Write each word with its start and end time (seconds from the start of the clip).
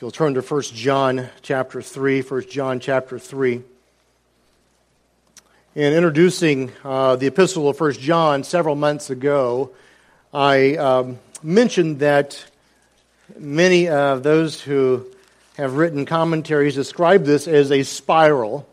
You'll 0.00 0.10
turn 0.10 0.32
to 0.32 0.40
1 0.40 0.62
John 0.62 1.28
chapter 1.42 1.82
3, 1.82 2.22
1 2.22 2.48
John 2.48 2.80
chapter 2.80 3.18
3. 3.18 3.60
In 5.74 5.92
introducing 5.92 6.72
uh, 6.82 7.16
the 7.16 7.26
epistle 7.26 7.68
of 7.68 7.78
1 7.78 7.92
John 7.92 8.42
several 8.42 8.76
months 8.76 9.10
ago, 9.10 9.72
I 10.32 10.76
um, 10.76 11.18
mentioned 11.42 11.98
that 11.98 12.42
many 13.38 13.90
of 13.90 14.22
those 14.22 14.58
who 14.58 15.04
have 15.58 15.74
written 15.74 16.06
commentaries 16.06 16.76
describe 16.76 17.24
this 17.24 17.46
as 17.46 17.70
a 17.70 17.82
spiral 17.82 18.66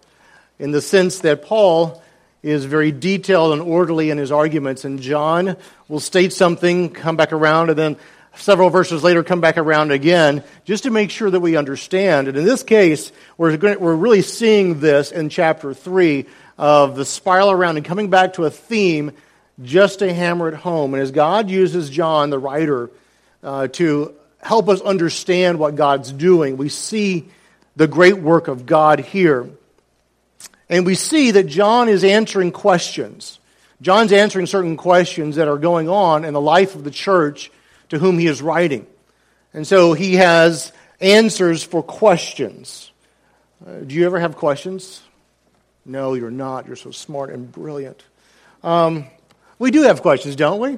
in 0.59 0.71
the 0.71 0.81
sense 0.81 1.19
that 1.19 1.41
Paul 1.41 2.01
is 2.41 2.63
very 2.63 2.93
detailed 2.93 3.51
and 3.51 3.61
orderly 3.61 4.11
in 4.11 4.17
his 4.17 4.31
arguments, 4.31 4.85
and 4.85 5.01
John 5.01 5.57
will 5.89 5.99
state 5.99 6.31
something, 6.31 6.89
come 6.89 7.17
back 7.17 7.33
around, 7.33 7.69
and 7.69 7.77
then 7.77 7.97
several 8.37 8.69
verses 8.69 9.03
later 9.03 9.23
come 9.23 9.41
back 9.41 9.57
around 9.57 9.91
again 9.91 10.43
just 10.65 10.83
to 10.83 10.91
make 10.91 11.11
sure 11.11 11.29
that 11.29 11.39
we 11.39 11.55
understand. 11.55 12.27
And 12.27 12.37
in 12.37 12.45
this 12.45 12.63
case, 12.63 13.11
we're, 13.37 13.57
going, 13.57 13.79
we're 13.79 13.95
really 13.95 14.21
seeing 14.21 14.79
this 14.79 15.11
in 15.11 15.29
chapter 15.29 15.73
3 15.73 16.25
of 16.57 16.95
the 16.95 17.05
spiral 17.05 17.51
around 17.51 17.77
and 17.77 17.85
coming 17.85 18.09
back 18.09 18.33
to 18.33 18.45
a 18.45 18.49
theme 18.49 19.11
just 19.61 19.99
to 19.99 20.13
hammer 20.13 20.49
it 20.49 20.55
home. 20.55 20.93
And 20.93 21.01
as 21.01 21.11
God 21.11 21.49
uses 21.49 21.89
John, 21.89 22.29
the 22.29 22.39
writer, 22.39 22.89
uh, 23.43 23.67
to 23.69 24.13
help 24.41 24.69
us 24.69 24.81
understand 24.81 25.59
what 25.59 25.75
God's 25.75 26.11
doing, 26.11 26.57
we 26.57 26.69
see 26.69 27.27
the 27.75 27.87
great 27.87 28.17
work 28.17 28.47
of 28.47 28.65
God 28.65 28.99
here. 28.99 29.49
And 30.69 30.85
we 30.85 30.95
see 30.95 31.31
that 31.31 31.47
John 31.47 31.89
is 31.89 32.03
answering 32.03 32.51
questions. 32.51 33.39
John's 33.81 34.11
answering 34.11 34.47
certain 34.47 34.75
questions 34.75 35.35
that 35.35 35.47
are 35.47 35.57
going 35.57 35.87
on 35.87 36.25
in 36.25 36.33
the 36.33 36.41
life 36.41 36.75
of 36.75 36.83
the 36.83 36.91
church 36.91 37.51
to 37.89 37.99
whom 37.99 38.17
he 38.17 38.27
is 38.27 38.41
writing. 38.41 38.85
And 39.53 39.65
so 39.65 39.93
he 39.93 40.15
has 40.15 40.71
answers 40.99 41.63
for 41.63 41.81
questions. 41.83 42.91
Uh, 43.65 43.79
do 43.79 43.95
you 43.95 44.05
ever 44.05 44.19
have 44.19 44.35
questions? 44.35 45.01
No, 45.85 46.13
you're 46.13 46.31
not. 46.31 46.67
You're 46.67 46.75
so 46.75 46.91
smart 46.91 47.29
and 47.29 47.51
brilliant. 47.51 48.03
Um, 48.63 49.05
we 49.57 49.71
do 49.71 49.83
have 49.83 50.01
questions, 50.01 50.35
don't 50.35 50.59
we? 50.59 50.77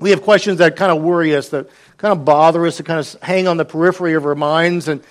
We 0.00 0.10
have 0.10 0.22
questions 0.22 0.58
that 0.58 0.76
kind 0.76 0.92
of 0.92 1.02
worry 1.02 1.34
us, 1.34 1.48
that 1.48 1.68
kind 1.96 2.12
of 2.12 2.24
bother 2.24 2.64
us, 2.66 2.76
that 2.76 2.86
kind 2.86 3.00
of 3.00 3.20
hang 3.20 3.48
on 3.48 3.56
the 3.56 3.64
periphery 3.64 4.14
of 4.14 4.26
our 4.26 4.36
minds. 4.36 4.86
And 4.86 5.02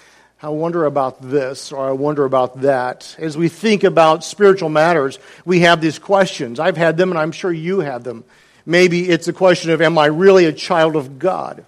I 0.41 0.49
wonder 0.49 0.85
about 0.85 1.21
this 1.21 1.71
or 1.71 1.89
I 1.89 1.91
wonder 1.91 2.23
about 2.23 2.61
that. 2.61 3.15
As 3.17 3.35
we 3.35 3.49
think 3.49 3.83
about 3.83 4.23
spiritual 4.23 4.69
matters, 4.69 5.19
we 5.45 5.61
have 5.61 5.81
these 5.81 5.99
questions. 5.99 6.59
I've 6.59 6.77
had 6.77 6.95
them, 6.95 7.09
and 7.09 7.19
I'm 7.19 7.31
sure 7.31 7.51
you 7.51 7.79
have 7.79 8.03
them. 8.03 8.23
Maybe 8.67 9.07
it's 9.07 9.29
a 9.29 9.33
question 9.33 9.71
of, 9.71 9.81
am 9.81 9.97
I 9.97 10.07
really 10.07 10.43
a 10.43 10.51
child 10.51 10.97
of 10.97 11.19
God? 11.19 11.65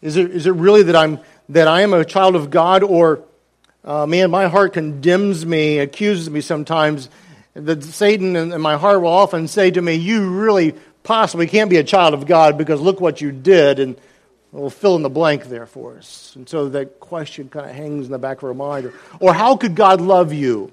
Is 0.00 0.16
it, 0.16 0.30
is 0.30 0.46
it 0.46 0.52
really 0.52 0.84
that, 0.84 0.94
I'm, 0.94 1.18
that 1.48 1.66
I 1.66 1.80
am 1.80 1.92
a 1.92 2.04
child 2.04 2.36
of 2.36 2.48
God, 2.48 2.84
or, 2.84 3.24
uh, 3.84 4.06
man, 4.06 4.30
my 4.30 4.46
heart 4.46 4.72
condemns 4.72 5.44
me, 5.44 5.78
accuses 5.78 6.30
me 6.30 6.42
sometimes? 6.42 7.10
That 7.54 7.82
Satan 7.82 8.36
and 8.36 8.62
my 8.62 8.76
heart 8.76 9.02
will 9.02 9.08
often 9.08 9.48
say 9.48 9.72
to 9.72 9.82
me, 9.82 9.94
You 9.94 10.30
really 10.30 10.76
possibly 11.02 11.48
can't 11.48 11.68
be 11.68 11.78
a 11.78 11.84
child 11.84 12.14
of 12.14 12.24
God 12.24 12.56
because 12.56 12.80
look 12.80 13.00
what 13.00 13.20
you 13.20 13.32
did, 13.32 13.80
and 13.80 13.96
we'll 14.52 14.70
fill 14.70 14.94
in 14.94 15.02
the 15.02 15.10
blank 15.10 15.46
there 15.46 15.66
for 15.66 15.96
us. 15.96 16.36
And 16.36 16.48
so 16.48 16.68
that 16.68 17.00
question 17.00 17.48
kind 17.48 17.68
of 17.68 17.74
hangs 17.74 18.06
in 18.06 18.12
the 18.12 18.18
back 18.20 18.38
of 18.38 18.44
our 18.44 18.54
mind. 18.54 18.86
Or, 18.86 18.92
or 19.18 19.34
how 19.34 19.56
could 19.56 19.74
God 19.74 20.00
love 20.00 20.32
you 20.32 20.72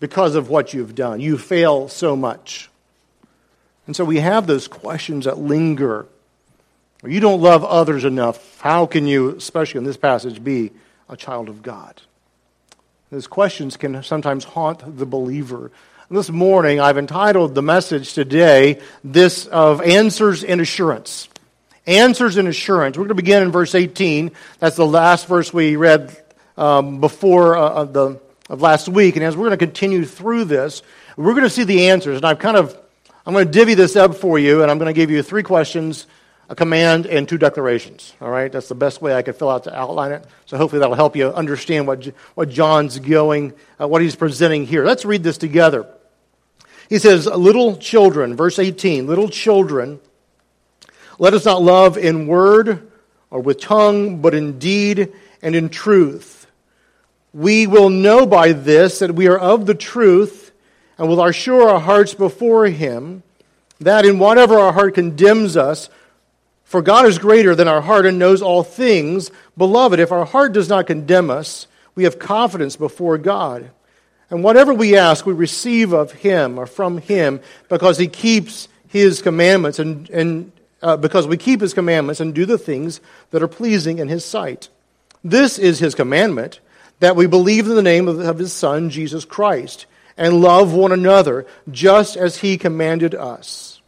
because 0.00 0.34
of 0.34 0.48
what 0.48 0.74
you've 0.74 0.96
done? 0.96 1.20
You 1.20 1.38
fail 1.38 1.86
so 1.86 2.16
much. 2.16 2.68
And 3.88 3.96
so 3.96 4.04
we 4.04 4.20
have 4.20 4.46
those 4.46 4.68
questions 4.68 5.24
that 5.24 5.38
linger. 5.38 6.04
You 7.02 7.20
don't 7.20 7.40
love 7.40 7.64
others 7.64 8.04
enough. 8.04 8.60
How 8.60 8.84
can 8.84 9.06
you, 9.06 9.30
especially 9.30 9.78
in 9.78 9.84
this 9.84 9.96
passage, 9.96 10.44
be 10.44 10.72
a 11.08 11.16
child 11.16 11.48
of 11.48 11.62
God? 11.62 12.02
Those 13.10 13.26
questions 13.26 13.78
can 13.78 14.02
sometimes 14.02 14.44
haunt 14.44 14.98
the 14.98 15.06
believer. 15.06 15.70
This 16.10 16.28
morning, 16.28 16.80
I've 16.80 16.98
entitled 16.98 17.54
the 17.54 17.62
message 17.62 18.12
today, 18.12 18.82
this 19.02 19.46
of 19.46 19.80
answers 19.80 20.44
and 20.44 20.60
assurance. 20.60 21.30
Answers 21.86 22.36
and 22.36 22.46
assurance. 22.46 22.98
We're 22.98 23.04
going 23.04 23.08
to 23.08 23.14
begin 23.14 23.42
in 23.42 23.50
verse 23.50 23.74
18. 23.74 24.32
That's 24.58 24.76
the 24.76 24.86
last 24.86 25.28
verse 25.28 25.50
we 25.50 25.76
read 25.76 26.14
um, 26.58 27.00
before 27.00 27.56
uh, 27.56 27.84
the, 27.84 28.20
of 28.50 28.60
last 28.60 28.86
week. 28.86 29.16
And 29.16 29.24
as 29.24 29.34
we're 29.34 29.46
going 29.46 29.58
to 29.58 29.66
continue 29.66 30.04
through 30.04 30.44
this, 30.44 30.82
we're 31.16 31.32
going 31.32 31.44
to 31.44 31.50
see 31.50 31.64
the 31.64 31.88
answers. 31.88 32.18
And 32.18 32.26
I've 32.26 32.38
kind 32.38 32.58
of 32.58 32.78
I'm 33.28 33.34
going 33.34 33.44
to 33.44 33.52
divvy 33.52 33.74
this 33.74 33.94
up 33.94 34.14
for 34.14 34.38
you, 34.38 34.62
and 34.62 34.70
I'm 34.70 34.78
going 34.78 34.86
to 34.86 34.94
give 34.94 35.10
you 35.10 35.22
three 35.22 35.42
questions, 35.42 36.06
a 36.48 36.54
command, 36.54 37.04
and 37.04 37.28
two 37.28 37.36
declarations. 37.36 38.14
All 38.22 38.30
right? 38.30 38.50
That's 38.50 38.68
the 38.68 38.74
best 38.74 39.02
way 39.02 39.14
I 39.14 39.20
could 39.20 39.36
fill 39.36 39.50
out 39.50 39.64
to 39.64 39.78
outline 39.78 40.12
it. 40.12 40.24
So 40.46 40.56
hopefully 40.56 40.80
that'll 40.80 40.94
help 40.94 41.14
you 41.14 41.28
understand 41.28 41.86
what, 41.86 42.06
what 42.34 42.48
John's 42.48 42.98
going, 42.98 43.52
uh, 43.78 43.86
what 43.86 44.00
he's 44.00 44.16
presenting 44.16 44.64
here. 44.64 44.82
Let's 44.82 45.04
read 45.04 45.22
this 45.22 45.36
together. 45.36 45.86
He 46.88 46.98
says, 46.98 47.26
Little 47.26 47.76
children, 47.76 48.34
verse 48.34 48.58
18, 48.58 49.06
little 49.06 49.28
children, 49.28 50.00
let 51.18 51.34
us 51.34 51.44
not 51.44 51.60
love 51.60 51.98
in 51.98 52.28
word 52.28 52.90
or 53.28 53.42
with 53.42 53.60
tongue, 53.60 54.22
but 54.22 54.32
in 54.32 54.58
deed 54.58 55.12
and 55.42 55.54
in 55.54 55.68
truth. 55.68 56.46
We 57.34 57.66
will 57.66 57.90
know 57.90 58.24
by 58.24 58.52
this 58.52 59.00
that 59.00 59.14
we 59.14 59.28
are 59.28 59.38
of 59.38 59.66
the 59.66 59.74
truth 59.74 60.47
and 60.98 61.08
will 61.08 61.24
assure 61.24 61.68
our 61.68 61.80
hearts 61.80 62.12
before 62.12 62.66
Him 62.66 63.22
that 63.80 64.04
in 64.04 64.18
whatever 64.18 64.58
our 64.58 64.72
heart 64.72 64.94
condemns 64.94 65.56
us, 65.56 65.88
for 66.64 66.82
God 66.82 67.06
is 67.06 67.18
greater 67.18 67.54
than 67.54 67.68
our 67.68 67.80
heart 67.80 68.04
and 68.04 68.18
knows 68.18 68.42
all 68.42 68.64
things. 68.64 69.30
Beloved, 69.56 70.00
if 70.00 70.12
our 70.12 70.26
heart 70.26 70.52
does 70.52 70.68
not 70.68 70.86
condemn 70.86 71.30
us, 71.30 71.66
we 71.94 72.04
have 72.04 72.18
confidence 72.18 72.76
before 72.76 73.16
God. 73.16 73.70
And 74.30 74.44
whatever 74.44 74.74
we 74.74 74.96
ask, 74.96 75.24
we 75.24 75.32
receive 75.32 75.92
of 75.92 76.12
Him 76.12 76.58
or 76.58 76.66
from 76.66 76.98
Him 76.98 77.40
because 77.68 77.96
He 77.96 78.08
keeps 78.08 78.68
His 78.88 79.22
commandments 79.22 79.78
and, 79.78 80.10
and 80.10 80.52
uh, 80.82 80.96
because 80.96 81.26
we 81.26 81.36
keep 81.36 81.60
His 81.60 81.72
commandments 81.72 82.20
and 82.20 82.34
do 82.34 82.44
the 82.44 82.58
things 82.58 83.00
that 83.30 83.42
are 83.42 83.48
pleasing 83.48 83.98
in 83.98 84.08
His 84.08 84.24
sight. 84.24 84.68
This 85.24 85.58
is 85.58 85.78
His 85.78 85.94
commandment 85.94 86.60
that 87.00 87.16
we 87.16 87.26
believe 87.26 87.66
in 87.66 87.76
the 87.76 87.82
name 87.82 88.08
of, 88.08 88.18
of 88.18 88.38
His 88.38 88.52
Son, 88.52 88.90
Jesus 88.90 89.24
Christ 89.24 89.86
and 90.18 90.42
love 90.42 90.74
one 90.74 90.92
another, 90.92 91.46
just 91.70 92.16
as 92.16 92.38
he 92.38 92.58
commanded 92.58 93.14
us. 93.14 93.80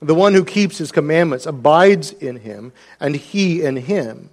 The 0.00 0.14
one 0.14 0.34
who 0.34 0.44
keeps 0.44 0.78
his 0.78 0.92
commandments 0.92 1.46
abides 1.46 2.12
in 2.12 2.36
him, 2.36 2.72
and 3.00 3.16
he 3.16 3.62
in 3.62 3.76
him. 3.76 4.30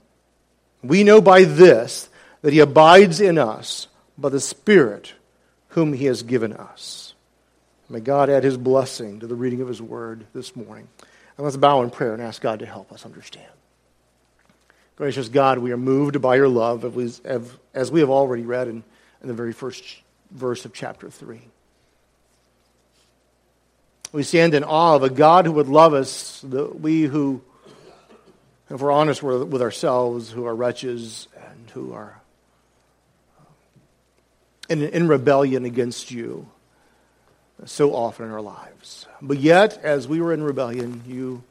We 0.83 1.03
know 1.03 1.21
by 1.21 1.45
this 1.45 2.09
that 2.41 2.53
he 2.53 2.59
abides 2.59 3.19
in 3.19 3.37
us 3.37 3.87
by 4.17 4.29
the 4.29 4.39
Spirit 4.39 5.13
whom 5.69 5.93
he 5.93 6.05
has 6.05 6.23
given 6.23 6.53
us. 6.53 7.15
May 7.89 7.99
God 7.99 8.29
add 8.29 8.43
his 8.43 8.57
blessing 8.57 9.19
to 9.21 9.27
the 9.27 9.35
reading 9.35 9.61
of 9.61 9.67
his 9.67 9.81
word 9.81 10.25
this 10.33 10.55
morning. 10.55 10.87
And 11.37 11.45
let's 11.45 11.57
bow 11.57 11.81
in 11.81 11.89
prayer 11.89 12.13
and 12.13 12.21
ask 12.21 12.41
God 12.41 12.59
to 12.59 12.65
help 12.65 12.91
us 12.91 13.05
understand. 13.05 13.47
Gracious 14.95 15.29
God, 15.29 15.59
we 15.59 15.71
are 15.71 15.77
moved 15.77 16.21
by 16.21 16.35
your 16.35 16.49
love, 16.49 16.83
as 17.73 17.91
we 17.91 17.99
have 17.99 18.09
already 18.09 18.43
read 18.43 18.67
in, 18.67 18.83
the 19.21 19.33
very 19.33 19.53
first 19.53 19.83
verse 20.31 20.65
of 20.65 20.73
chapter 20.73 21.09
3. 21.09 21.41
We 24.11 24.23
stand 24.23 24.53
in 24.53 24.63
awe 24.63 24.95
of 24.95 25.03
a 25.03 25.09
God 25.09 25.45
who 25.45 25.51
would 25.53 25.67
love 25.67 25.93
us, 25.93 26.41
the, 26.41 26.65
we 26.65 27.03
who, 27.03 27.41
if 28.69 28.79
we're 28.79 28.91
honest 28.91 29.21
with 29.21 29.61
ourselves, 29.61 30.31
who 30.31 30.45
are 30.45 30.55
wretches 30.55 31.27
and 31.49 31.69
who 31.71 31.93
are 31.93 32.19
uh, 33.39 33.43
in, 34.69 34.81
in 34.81 35.07
rebellion 35.07 35.65
against 35.65 36.09
you 36.09 36.47
so 37.65 37.93
often 37.93 38.27
in 38.27 38.31
our 38.31 38.41
lives. 38.41 39.07
But 39.21 39.39
yet, 39.39 39.77
as 39.83 40.07
we 40.07 40.21
were 40.21 40.31
in 40.31 40.43
rebellion, 40.43 41.03
you 41.05 41.43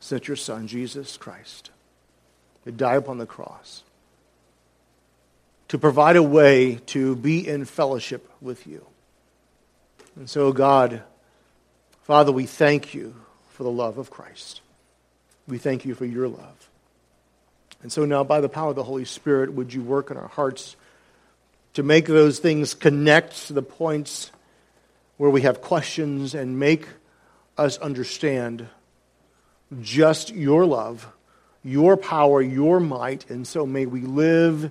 sent 0.00 0.26
your 0.26 0.36
Son, 0.36 0.66
Jesus 0.66 1.16
Christ, 1.16 1.70
to 2.64 2.72
die 2.72 2.96
upon 2.96 3.18
the 3.18 3.26
cross 3.26 3.82
to 5.68 5.78
provide 5.78 6.16
a 6.16 6.22
way 6.22 6.76
to 6.86 7.14
be 7.16 7.46
in 7.46 7.64
fellowship 7.64 8.30
with 8.40 8.66
you. 8.66 8.84
And 10.16 10.28
so, 10.28 10.52
God, 10.52 11.02
Father, 12.02 12.32
we 12.32 12.46
thank 12.46 12.94
you 12.94 13.14
for 13.50 13.62
the 13.64 13.70
love 13.70 13.98
of 13.98 14.10
Christ. 14.10 14.62
We 15.46 15.58
thank 15.58 15.84
you 15.84 15.94
for 15.94 16.04
your 16.04 16.28
love. 16.28 16.70
And 17.82 17.92
so 17.92 18.04
now, 18.04 18.24
by 18.24 18.40
the 18.40 18.48
power 18.48 18.70
of 18.70 18.76
the 18.76 18.82
Holy 18.82 19.04
Spirit, 19.04 19.52
would 19.52 19.72
you 19.72 19.82
work 19.82 20.10
in 20.10 20.16
our 20.16 20.28
hearts 20.28 20.74
to 21.74 21.82
make 21.82 22.06
those 22.06 22.38
things 22.38 22.74
connect 22.74 23.46
to 23.46 23.52
the 23.52 23.62
points 23.62 24.32
where 25.16 25.30
we 25.30 25.42
have 25.42 25.60
questions 25.60 26.34
and 26.34 26.58
make 26.58 26.88
us 27.56 27.78
understand 27.78 28.66
just 29.80 30.30
your 30.30 30.64
love, 30.64 31.06
your 31.62 31.96
power, 31.96 32.40
your 32.40 32.80
might. 32.80 33.28
And 33.30 33.46
so 33.46 33.66
may 33.66 33.86
we 33.86 34.00
live 34.00 34.70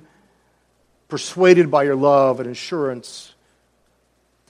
persuaded 1.08 1.72
by 1.72 1.84
your 1.84 1.96
love 1.96 2.40
and 2.40 2.50
assurance, 2.50 3.34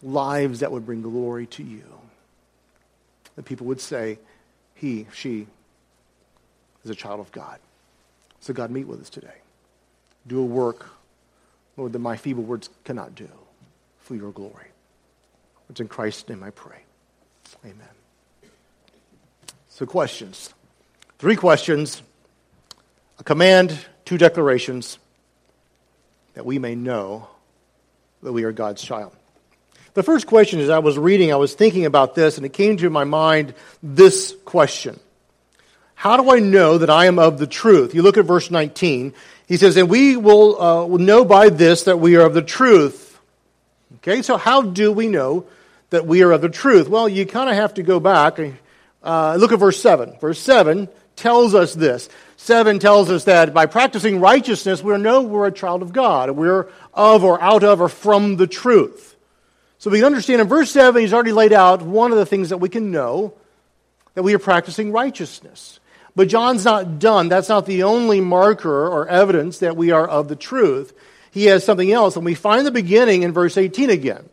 lives 0.01 0.59
that 0.59 0.71
would 0.71 0.86
bring 0.86 1.01
glory 1.01 1.45
to 1.48 1.63
you. 1.63 1.83
That 3.36 3.45
people 3.45 3.68
would 3.68 3.81
say, 3.81 4.19
he, 4.75 5.07
she 5.13 5.48
is 6.83 6.89
a 6.89 6.95
child 6.95 7.19
of 7.19 7.31
God. 7.31 7.59
So, 8.39 8.54
God, 8.54 8.71
meet 8.71 8.88
with 8.88 9.01
us 9.01 9.09
today. 9.09 9.42
do 10.25 10.39
a 10.39 10.45
work, 10.45 10.89
Lord, 11.75 11.94
that 11.94 12.00
my 12.00 12.18
feeble 12.18 12.44
words 12.44 12.69
cannot 12.83 13.15
do 13.15 13.30
for 14.00 14.15
your 14.15 14.31
glory. 14.31 14.68
It's 15.69 15.80
in 15.80 15.88
Christ's 15.88 16.30
name 16.30 16.44
I 16.44 16.51
pray. 16.51 16.80
Amen. 17.65 17.88
So, 19.69 19.86
questions. 19.86 20.54
Three 21.19 21.36
questions, 21.36 22.04
a 23.19 23.24
command, 23.24 23.77
two 24.06 24.18
declarations, 24.18 25.00
that 26.38 26.45
we 26.45 26.60
may 26.60 26.75
know 26.75 27.28
that 28.22 28.31
we 28.31 28.44
are 28.44 28.51
God's 28.51 28.84
child. 28.84 29.12
The 29.95 30.04
first 30.04 30.28
question, 30.28 30.60
is 30.60 30.69
I 30.69 30.78
was 30.78 30.95
reading, 30.95 31.34
I 31.34 31.38
was 31.38 31.56
thinking 31.56 31.88
about 31.88 32.13
this, 32.13 32.38
and 32.38 32.45
it 32.45 32.54
came 32.54 32.78
to 32.78 32.92
my 32.92 33.06
mind 33.06 33.56
this 33.81 34.36
question 34.45 35.00
How 35.95 36.16
do 36.16 36.30
I 36.30 36.38
know 36.38 36.78
that 36.78 36.92
I 36.92 37.06
am 37.06 37.18
of 37.18 37.39
the 37.39 37.48
truth? 37.48 37.95
You 37.95 38.04
look 38.04 38.18
at 38.18 38.25
verse 38.25 38.51
19. 38.51 39.16
He 39.48 39.57
says, 39.57 39.78
And 39.78 39.89
we 39.89 40.16
will 40.16 40.62
uh, 40.62 40.98
know 40.98 41.25
by 41.25 41.50
this 41.50 41.86
that 41.86 41.98
we 41.98 42.18
are 42.18 42.28
of 42.28 42.36
the 42.36 42.44
truth. 42.44 43.19
Okay, 43.95 44.22
so 44.22 44.38
how 44.38 44.62
do 44.62 44.92
we 44.92 45.07
know 45.07 45.48
that 45.90 46.06
we 46.06 46.22
are 46.22 46.33
of 46.33 46.42
the 46.42 46.50
truth? 46.50 46.88
Well, 46.88 47.10
you 47.10 47.25
kind 47.25 47.50
of 47.50 47.56
have 47.56 47.74
to 47.74 47.81
go 47.81 48.00
back. 48.00 48.38
Uh, 49.01 49.38
look 49.40 49.51
at 49.54 49.57
verse 49.57 49.81
7. 49.81 50.19
Verse 50.22 50.38
7 50.38 50.88
tells 51.18 51.54
us 51.54 51.74
this. 51.74 52.08
7 52.38 52.80
tells 52.80 53.10
us 53.12 53.25
that 53.25 53.54
by 53.54 53.66
practicing 53.66 54.19
righteousness, 54.19 54.81
we 54.81 54.98
know 54.98 55.24
we're 55.24 55.48
a 55.48 55.52
child 55.52 55.81
of 55.81 55.92
God. 55.92 56.31
We're 56.31 56.69
of 56.94 57.24
or 57.24 57.42
out 57.42 57.64
of 57.64 57.81
or 57.81 57.90
from 57.90 58.38
the 58.38 58.48
truth. 58.48 59.16
So 59.80 59.90
we 59.90 60.00
can 60.00 60.06
understand 60.06 60.42
in 60.42 60.48
verse 60.48 60.72
7, 60.72 61.02
he's 61.02 61.14
already 61.14 61.34
laid 61.34 61.54
out 61.54 61.81
one 61.81 62.12
of 62.12 62.18
the 62.18 62.25
things 62.25 62.50
that 62.50 62.58
we 62.58 62.69
can 62.69 62.92
know 62.92 63.34
that 64.14 64.24
we 64.24 64.34
are 64.34 64.40
practicing 64.40 64.92
righteousness. 64.92 65.80
But 66.16 66.30
John's 66.30 66.66
not 66.66 66.98
done. 66.98 67.30
That's 67.30 67.50
not 67.50 67.68
the 67.68 67.84
only 67.84 68.22
marker 68.22 68.88
or 68.88 69.08
evidence 69.08 69.60
that 69.60 69.78
we 69.78 69.92
are 69.92 70.08
of 70.08 70.28
the 70.28 70.36
truth. 70.36 70.94
He 71.30 71.46
has 71.46 71.64
something 71.64 71.92
else, 71.92 72.16
and 72.16 72.25
we 72.25 72.34
find 72.34 72.66
the 72.66 72.72
beginning 72.72 73.22
in 73.22 73.34
verse 73.34 73.58
18 73.58 73.92
again. 73.92 74.28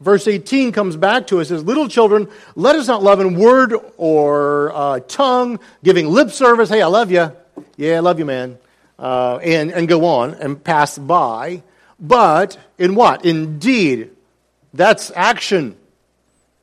Verse 0.00 0.26
18 0.26 0.72
comes 0.72 0.96
back 0.96 1.26
to 1.26 1.40
us 1.40 1.50
as 1.50 1.62
Little 1.62 1.88
children, 1.88 2.28
let 2.54 2.74
us 2.74 2.88
not 2.88 3.02
love 3.02 3.20
in 3.20 3.38
word 3.38 3.74
or 3.98 4.72
uh, 4.74 5.00
tongue, 5.00 5.60
giving 5.84 6.08
lip 6.08 6.30
service. 6.30 6.70
Hey, 6.70 6.80
I 6.80 6.86
love 6.86 7.10
you. 7.10 7.32
Yeah, 7.76 7.96
I 7.96 8.00
love 8.00 8.18
you, 8.18 8.24
man. 8.24 8.58
Uh, 8.98 9.38
and, 9.42 9.70
and 9.70 9.88
go 9.88 10.06
on 10.06 10.34
and 10.34 10.62
pass 10.62 10.96
by. 10.96 11.62
But 11.98 12.58
in 12.78 12.94
what? 12.94 13.26
Indeed. 13.26 14.10
That's 14.72 15.10
action. 15.14 15.76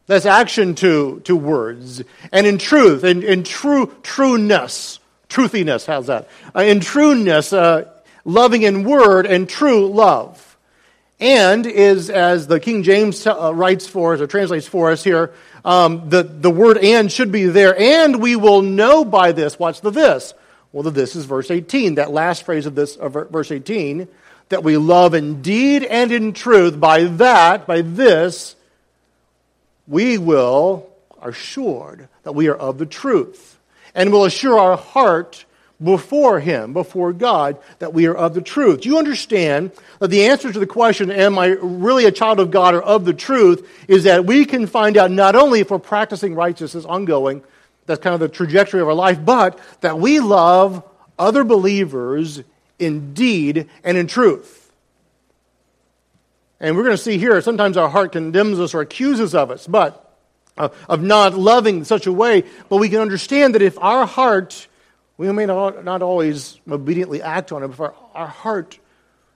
That's 0.08 0.26
action 0.26 0.74
to, 0.76 1.20
to 1.26 1.36
words. 1.36 2.02
And 2.32 2.48
in 2.48 2.58
truth, 2.58 3.04
in, 3.04 3.24
in 3.24 3.44
true 3.44 3.94
trueness, 4.04 5.00
truthiness, 5.30 5.86
how's 5.86 6.08
that? 6.08 6.30
Uh, 6.56 6.62
in 6.62 6.80
trueness, 6.80 7.52
uh, 7.54 7.92
loving 8.24 8.64
in 8.64 8.84
word 8.84 9.26
and 9.26 9.48
true 9.48 9.88
love. 9.88 10.47
And 11.20 11.66
is, 11.66 12.10
as 12.10 12.46
the 12.46 12.60
King 12.60 12.84
James 12.84 13.26
uh, 13.26 13.52
writes 13.54 13.88
for 13.88 14.14
us 14.14 14.22
or 14.22 14.28
translates 14.28 14.68
for 14.68 14.92
us 14.92 15.04
here, 15.04 15.34
um, 15.66 16.10
the, 16.10 16.24
the 16.24 16.52
word 16.52 16.78
and 16.78 17.12
should 17.12 17.32
be 17.32 17.46
there. 17.46 17.78
And 17.78 18.22
we 18.22 18.36
will 18.36 18.62
know 18.62 19.04
by 19.04 19.32
this. 19.32 19.58
Watch 19.58 19.82
the 19.82 19.90
this. 19.90 20.34
Well, 20.72 20.84
the 20.84 20.92
this 20.92 21.16
is 21.16 21.26
verse 21.26 21.50
18. 21.50 21.96
That 21.96 22.12
last 22.12 22.44
phrase 22.44 22.68
of 22.68 22.76
this, 22.76 22.96
of 22.98 23.14
verse 23.14 23.52
18, 23.52 24.08
that 24.50 24.64
we 24.64 24.78
love 24.78 25.16
in 25.16 25.42
deed 25.42 25.84
and 25.84 26.12
in 26.12 26.34
truth. 26.34 26.80
By 26.80 27.06
that, 27.06 27.66
by 27.66 27.82
this, 27.82 28.56
we 29.88 30.20
will 30.20 30.88
assured 31.22 32.10
that 32.24 32.34
we 32.34 32.48
are 32.48 32.56
of 32.56 32.78
the 32.78 32.86
truth. 32.86 33.58
And 33.96 34.12
will 34.12 34.26
assure 34.26 34.60
our 34.60 34.78
heart 34.78 35.46
before 35.84 36.40
Him, 36.40 36.74
before 36.74 37.14
God, 37.14 37.58
that 37.80 37.94
we 37.94 38.08
are 38.08 38.16
of 38.16 38.34
the 38.34 38.42
truth. 38.42 38.82
Do 38.82 38.90
you 38.90 38.98
understand 38.98 39.72
that 40.00 40.08
the 40.08 40.26
answer 40.26 40.52
to 40.52 40.60
the 40.60 40.66
question, 40.66 41.12
am 41.12 41.38
I 41.38 41.48
really 41.48 42.06
a 42.06 42.12
child 42.12 42.40
of 42.40 42.52
God 42.52 42.74
or 42.74 42.82
of 42.82 43.06
the 43.06 43.14
truth, 43.14 43.70
is 43.88 44.06
that 44.06 44.26
we 44.26 44.46
can 44.46 44.66
find 44.66 44.98
out 44.98 45.12
not 45.12 45.36
only 45.36 45.60
if 45.60 45.70
we're 45.70 45.80
practicing 45.80 46.34
righteousness 46.34 46.86
ongoing, 46.86 47.44
that's 47.86 48.02
kind 48.02 48.14
of 48.14 48.20
the 48.20 48.28
trajectory 48.28 48.82
of 48.82 48.88
our 48.88 48.94
life, 48.94 49.24
but 49.24 49.60
that 49.82 50.00
we 50.00 50.20
love 50.20 50.84
other 51.18 51.44
believers 51.44 52.42
in 52.80 53.14
deed 53.14 53.70
and 53.84 53.98
in 53.98 54.08
truth. 54.08 54.72
And 56.60 56.76
we're 56.76 56.84
going 56.84 56.98
to 56.98 57.02
see 57.02 57.20
here, 57.20 57.40
sometimes 57.42 57.78
our 57.78 57.88
heart 57.88 58.12
condemns 58.12 58.60
us 58.60 58.74
or 58.74 58.82
accuses 58.82 59.36
of 59.36 59.52
us, 59.52 59.68
but 59.68 60.04
uh, 60.58 60.70
of 60.90 61.04
not 61.04 61.36
loving 61.36 61.78
in 61.78 61.86
such 61.86 62.08
a 62.08 62.12
way, 62.12 62.44
but 62.68 62.78
we 62.78 62.90
can 62.90 63.00
understand 63.00 63.54
that 63.54 63.62
if 63.62 63.78
our 63.78 64.08
heart 64.08 64.68
we 65.18 65.32
may 65.32 65.48
not, 65.48 65.84
not 65.84 66.02
always 66.02 66.60
obediently 66.70 67.22
act 67.22 67.52
on 67.52 67.64
it, 67.64 67.70
but 67.70 67.96
our, 68.14 68.28
heart 68.28 68.80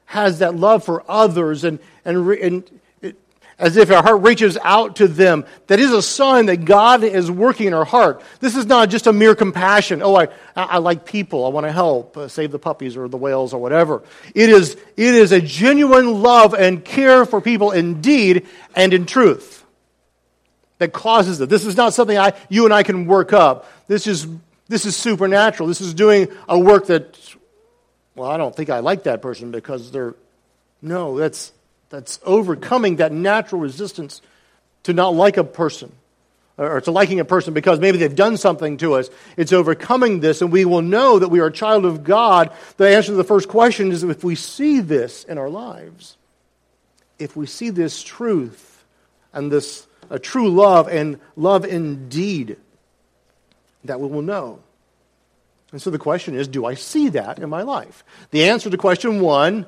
has 0.06 0.40
that 0.40 0.56
love 0.56 0.84
for 0.84 1.04
others 1.08 1.64
and, 1.64 1.80
and, 2.06 2.30
and 2.30 2.82
it, 3.02 3.18
as 3.58 3.78
if 3.78 3.90
our 3.90 4.04
heart 4.04 4.22
reaches 4.22 4.60
out 4.64 4.98
to 4.98 5.08
them. 5.08 5.44
That 5.68 5.80
is 5.80 5.92
a 5.92 6.04
sign 6.04 6.46
that 6.48 6.66
God 6.66 7.04
is 7.04 7.32
working 7.32 7.66
in 7.66 7.74
our 7.74 7.86
heart. 7.86 8.22
This 8.40 8.56
is 8.56 8.68
not 8.68 8.90
just 8.90 9.08
a 9.08 9.14
mere 9.14 9.34
compassion. 9.34 10.04
Oh, 10.04 10.16
I, 10.16 10.28
I 10.56 10.78
like 10.78 11.06
people. 11.06 11.46
I 11.46 11.50
want 11.50 11.66
to 11.66 11.72
help, 11.72 12.16
uh, 12.16 12.28
save 12.28 12.52
the 12.52 12.60
puppies 12.60 12.96
or 12.96 13.08
the 13.08 13.18
whales 13.18 13.52
or 13.52 13.60
whatever. 13.60 14.04
It 14.36 14.50
is, 14.50 14.74
it 14.74 15.16
is 15.16 15.32
a 15.32 15.42
genuine 15.42 16.22
love 16.22 16.54
and 16.54 16.86
care 16.86 17.26
for 17.26 17.42
people 17.42 17.72
in 17.72 18.02
deed 18.02 18.46
and 18.76 18.94
in 18.94 19.08
truth 19.08 19.66
that 20.78 20.94
causes 20.94 21.42
it. 21.42 21.50
This 21.50 21.66
is 21.66 21.76
not 21.76 21.96
something 21.96 22.18
I, 22.18 22.34
you 22.50 22.66
and 22.66 22.74
I 22.74 22.84
can 22.84 23.08
work 23.08 23.34
up. 23.34 23.68
This 23.88 24.06
is 24.06 24.28
this 24.72 24.86
is 24.86 24.96
supernatural. 24.96 25.68
This 25.68 25.82
is 25.82 25.94
doing 25.94 26.30
a 26.48 26.58
work 26.58 26.88
that, 26.88 27.20
well, 28.16 28.32
I 28.32 28.38
don't 28.38 28.56
think 28.56 28.70
I 28.70 28.80
like 28.80 29.04
that 29.04 29.22
person 29.22 29.52
because 29.52 29.92
they're, 29.92 30.16
no, 30.82 31.18
that's, 31.20 31.52
that's 31.90 32.20
overcoming 32.24 32.96
that 32.96 33.12
natural 33.12 33.60
resistance 33.60 34.22
to 34.84 34.94
not 34.94 35.14
like 35.14 35.36
a 35.36 35.44
person 35.44 35.92
or 36.58 36.80
to 36.80 36.92
liking 36.92 37.20
a 37.20 37.26
person 37.26 37.54
because 37.54 37.82
maybe 37.82 37.98
they've 37.98 38.16
done 38.16 38.38
something 38.38 38.78
to 38.78 38.94
us. 38.94 39.10
It's 39.36 39.52
overcoming 39.52 40.22
this, 40.22 40.42
and 40.42 40.54
we 40.54 40.64
will 40.64 40.82
know 40.82 41.20
that 41.20 41.28
we 41.28 41.42
are 41.42 41.48
a 41.48 41.52
child 41.52 41.84
of 41.84 42.06
God. 42.06 42.52
The 42.78 42.88
answer 42.88 43.12
to 43.12 43.16
the 43.16 43.26
first 43.26 43.50
question 43.50 43.92
is 43.92 44.04
if 44.04 44.24
we 44.24 44.36
see 44.36 44.80
this 44.80 45.26
in 45.26 45.38
our 45.38 45.50
lives, 45.50 46.16
if 47.20 47.36
we 47.36 47.46
see 47.46 47.72
this 47.72 48.02
truth 48.02 48.86
and 49.34 49.52
this 49.52 49.86
a 50.10 50.18
true 50.18 50.50
love 50.50 50.88
and 50.88 51.20
love 51.36 51.66
indeed, 51.66 52.56
that 53.86 54.00
we 54.00 54.08
will 54.08 54.22
know. 54.22 54.60
And 55.72 55.82
so 55.82 55.90
the 55.90 56.00
question 56.00 56.36
is 56.36 56.48
do 56.48 56.66
I 56.66 56.74
see 56.74 57.10
that 57.10 57.40
in 57.40 57.50
my 57.50 57.62
life? 57.62 58.04
The 58.32 58.46
answer 58.46 58.70
to 58.70 58.78
question 58.78 59.22
one, 59.22 59.66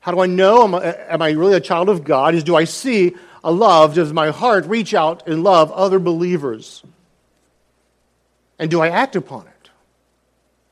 how 0.00 0.12
do 0.12 0.20
I 0.20 0.26
know 0.26 0.64
am 0.64 0.74
I, 0.74 0.94
am 1.08 1.22
I 1.22 1.30
really 1.30 1.54
a 1.54 1.60
child 1.60 1.88
of 1.88 2.04
God, 2.04 2.34
is 2.34 2.44
do 2.44 2.56
I 2.56 2.64
see 2.64 3.14
a 3.42 3.52
love? 3.52 3.94
Does 3.94 4.12
my 4.12 4.30
heart 4.30 4.66
reach 4.66 4.94
out 4.94 5.26
and 5.26 5.44
love 5.44 5.70
other 5.72 5.98
believers? 5.98 6.82
And 8.58 8.70
do 8.70 8.80
I 8.80 8.88
act 8.88 9.16
upon 9.16 9.46
it? 9.46 9.70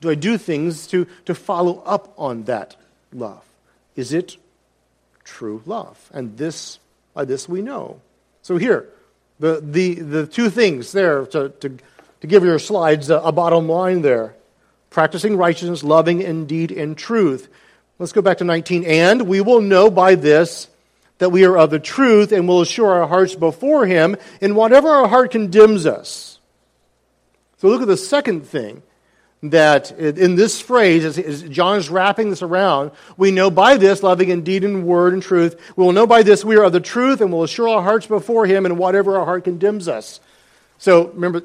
Do 0.01 0.11
I 0.11 0.15
do 0.15 0.37
things 0.37 0.87
to, 0.89 1.07
to 1.27 1.35
follow 1.35 1.83
up 1.85 2.13
on 2.19 2.45
that 2.45 2.77
love? 3.13 3.45
Is 3.95 4.13
it 4.13 4.37
true 5.25 5.63
love? 5.67 6.11
And 6.13 6.37
this, 6.37 6.79
by 7.15 7.25
this 7.25 7.49
we 7.49 7.63
know. 7.63 8.01
So 8.43 8.57
here, 8.57 8.89
the, 9.39 9.61
the, 9.61 9.95
the 9.95 10.27
two 10.27 10.51
things 10.51 10.93
there 10.93 11.27
to, 11.27 11.51
to 11.51 11.79
to 12.23 12.29
give 12.29 12.45
your 12.45 12.61
slides 12.61 13.11
a, 13.11 13.17
a 13.19 13.33
bottom 13.33 13.69
line 13.69 14.01
there 14.01 14.37
practicing 14.91 15.37
righteousness, 15.37 15.83
loving 15.83 16.23
indeed 16.23 16.71
in 16.71 16.95
truth. 16.95 17.49
Let's 17.99 18.13
go 18.13 18.23
back 18.23 18.39
to 18.39 18.45
19. 18.45 18.85
And 18.85 19.23
we 19.23 19.41
will 19.41 19.61
know 19.61 19.91
by 19.91 20.15
this 20.15 20.69
that 21.19 21.31
we 21.31 21.45
are 21.45 21.57
of 21.57 21.71
the 21.71 21.81
truth 21.81 22.31
and 22.31 22.47
will 22.47 22.61
assure 22.61 22.93
our 22.93 23.09
hearts 23.09 23.35
before 23.35 23.87
Him 23.87 24.17
in 24.41 24.55
whatever 24.55 24.89
our 24.89 25.09
heart 25.09 25.33
condemns 25.33 25.85
us. 25.85 26.39
So 27.59 27.69
look 27.69 27.83
at 27.83 27.89
the 27.89 27.97
second 27.97 28.47
thing 28.47 28.83
that 29.45 29.91
in 29.91 30.37
this 30.37 30.61
phrase, 30.61 31.05
as 31.19 31.43
John 31.43 31.79
is 31.79 31.91
wrapping 31.91 32.31
this 32.31 32.43
around, 32.43 32.93
we 33.17 33.33
know 33.33 33.51
by 33.51 33.77
this, 33.77 34.03
loving 34.03 34.29
indeed 34.29 34.63
in 34.63 34.85
word 34.85 35.13
and 35.13 35.23
truth, 35.23 35.61
we 35.77 35.85
will 35.85 35.93
know 35.93 36.07
by 36.07 36.23
this 36.23 36.45
we 36.45 36.57
are 36.57 36.65
of 36.65 36.73
the 36.73 36.81
truth 36.81 37.21
and 37.21 37.33
will 37.33 37.43
assure 37.43 37.69
our 37.69 37.83
hearts 37.83 38.07
before 38.07 38.47
Him 38.47 38.67
in 38.67 38.77
whatever 38.77 39.19
our 39.19 39.25
heart 39.25 39.43
condemns 39.43 39.89
us. 39.89 40.21
So 40.79 41.09
remember, 41.09 41.43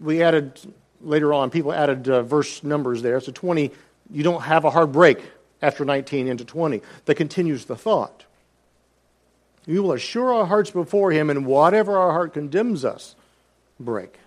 we 0.00 0.22
added 0.22 0.60
later 1.00 1.32
on, 1.32 1.50
people 1.50 1.72
added 1.72 2.08
uh, 2.08 2.22
verse 2.22 2.62
numbers 2.62 3.02
there. 3.02 3.20
So 3.20 3.32
20, 3.32 3.70
you 4.10 4.22
don't 4.22 4.42
have 4.42 4.64
a 4.64 4.70
hard 4.70 4.92
break 4.92 5.20
after 5.62 5.84
19 5.84 6.28
into 6.28 6.44
20. 6.44 6.80
That 7.04 7.14
continues 7.14 7.64
the 7.66 7.76
thought. 7.76 8.24
We 9.66 9.78
will 9.78 9.92
assure 9.92 10.34
our 10.34 10.46
hearts 10.46 10.70
before 10.70 11.10
Him, 11.10 11.30
and 11.30 11.46
whatever 11.46 11.96
our 11.96 12.12
heart 12.12 12.34
condemns 12.34 12.84
us, 12.84 13.14
break. 13.80 14.18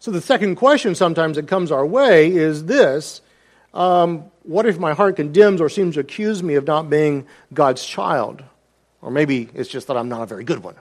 So 0.00 0.10
the 0.10 0.20
second 0.20 0.56
question 0.56 0.94
sometimes 0.94 1.36
that 1.36 1.48
comes 1.48 1.70
our 1.70 1.84
way 1.84 2.32
is 2.34 2.64
this 2.64 3.20
um, 3.74 4.24
What 4.44 4.64
if 4.66 4.78
my 4.78 4.94
heart 4.94 5.16
condemns 5.16 5.60
or 5.60 5.68
seems 5.68 5.94
to 5.94 6.00
accuse 6.00 6.42
me 6.42 6.54
of 6.54 6.66
not 6.66 6.88
being 6.88 7.26
God's 7.52 7.84
child? 7.84 8.42
Or 9.02 9.10
maybe 9.10 9.48
it's 9.54 9.68
just 9.68 9.88
that 9.88 9.96
I'm 9.96 10.08
not 10.08 10.22
a 10.22 10.26
very 10.26 10.44
good 10.44 10.60
one. 10.60 10.74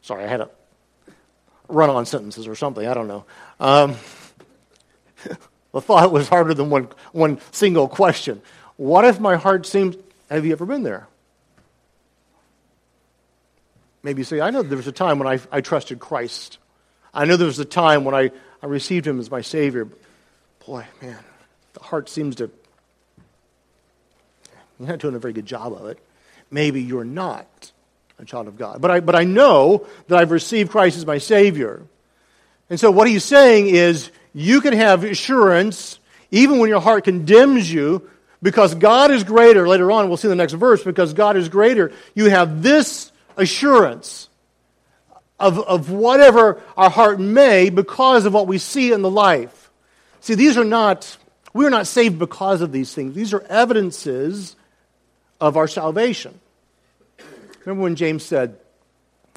Sorry, 0.00 0.24
I 0.24 0.26
had 0.26 0.40
a 0.40 0.50
run 1.72 1.90
on 1.90 2.06
sentences 2.06 2.46
or 2.46 2.54
something. 2.54 2.86
I 2.86 2.94
don't 2.94 3.08
know. 3.08 3.24
Um, 3.60 3.96
The 5.72 5.80
thought 5.80 6.12
was 6.12 6.28
harder 6.28 6.54
than 6.54 6.70
one, 6.70 6.88
one 7.12 7.40
single 7.50 7.88
question. 7.88 8.42
What 8.76 9.04
if 9.04 9.18
my 9.18 9.36
heart 9.36 9.66
seems. 9.66 9.96
Have 10.30 10.46
you 10.46 10.52
ever 10.52 10.64
been 10.64 10.82
there? 10.82 11.08
Maybe 14.02 14.20
you 14.20 14.24
say, 14.24 14.40
I 14.40 14.50
know 14.50 14.62
there 14.62 14.76
was 14.76 14.86
a 14.86 14.92
time 14.92 15.18
when 15.18 15.28
I, 15.28 15.40
I 15.50 15.60
trusted 15.60 15.98
Christ. 15.98 16.58
I 17.14 17.24
know 17.24 17.36
there 17.36 17.46
was 17.46 17.58
a 17.58 17.64
time 17.64 18.04
when 18.04 18.14
I, 18.14 18.30
I 18.62 18.66
received 18.66 19.06
him 19.06 19.18
as 19.18 19.30
my 19.30 19.42
Savior. 19.42 19.88
Boy, 20.66 20.86
man, 21.00 21.18
the 21.74 21.80
heart 21.80 22.08
seems 22.08 22.36
to. 22.36 22.50
You're 24.78 24.88
not 24.88 24.98
doing 24.98 25.14
a 25.14 25.18
very 25.18 25.32
good 25.32 25.46
job 25.46 25.72
of 25.72 25.86
it. 25.86 25.98
Maybe 26.50 26.82
you're 26.82 27.04
not 27.04 27.71
a 28.22 28.24
child 28.24 28.48
of 28.48 28.56
God. 28.56 28.80
But 28.80 28.90
I, 28.90 29.00
but 29.00 29.14
I 29.16 29.24
know 29.24 29.86
that 30.06 30.18
I've 30.18 30.30
received 30.30 30.70
Christ 30.70 30.96
as 30.96 31.04
my 31.04 31.18
Savior. 31.18 31.82
And 32.70 32.78
so 32.78 32.90
what 32.90 33.08
he's 33.08 33.24
saying 33.24 33.66
is 33.66 34.10
you 34.32 34.60
can 34.60 34.72
have 34.72 35.04
assurance 35.04 35.98
even 36.30 36.58
when 36.58 36.70
your 36.70 36.80
heart 36.80 37.04
condemns 37.04 37.70
you 37.70 38.08
because 38.40 38.74
God 38.74 39.10
is 39.10 39.24
greater. 39.24 39.68
Later 39.68 39.90
on, 39.92 40.08
we'll 40.08 40.16
see 40.16 40.28
the 40.28 40.34
next 40.34 40.54
verse, 40.54 40.82
because 40.82 41.12
God 41.12 41.36
is 41.36 41.48
greater. 41.48 41.92
You 42.14 42.30
have 42.30 42.62
this 42.62 43.12
assurance 43.36 44.28
of, 45.38 45.58
of 45.58 45.90
whatever 45.90 46.62
our 46.76 46.90
heart 46.90 47.20
may 47.20 47.70
because 47.70 48.24
of 48.24 48.32
what 48.32 48.46
we 48.46 48.58
see 48.58 48.92
in 48.92 49.02
the 49.02 49.10
life. 49.10 49.70
See, 50.20 50.34
these 50.34 50.56
are 50.56 50.64
not, 50.64 51.16
we 51.52 51.66
are 51.66 51.70
not 51.70 51.86
saved 51.86 52.18
because 52.18 52.60
of 52.62 52.72
these 52.72 52.94
things. 52.94 53.14
These 53.14 53.34
are 53.34 53.42
evidences 53.42 54.56
of 55.40 55.56
our 55.56 55.66
salvation. 55.66 56.38
Remember 57.64 57.82
when 57.82 57.96
James 57.96 58.24
said, 58.24 58.58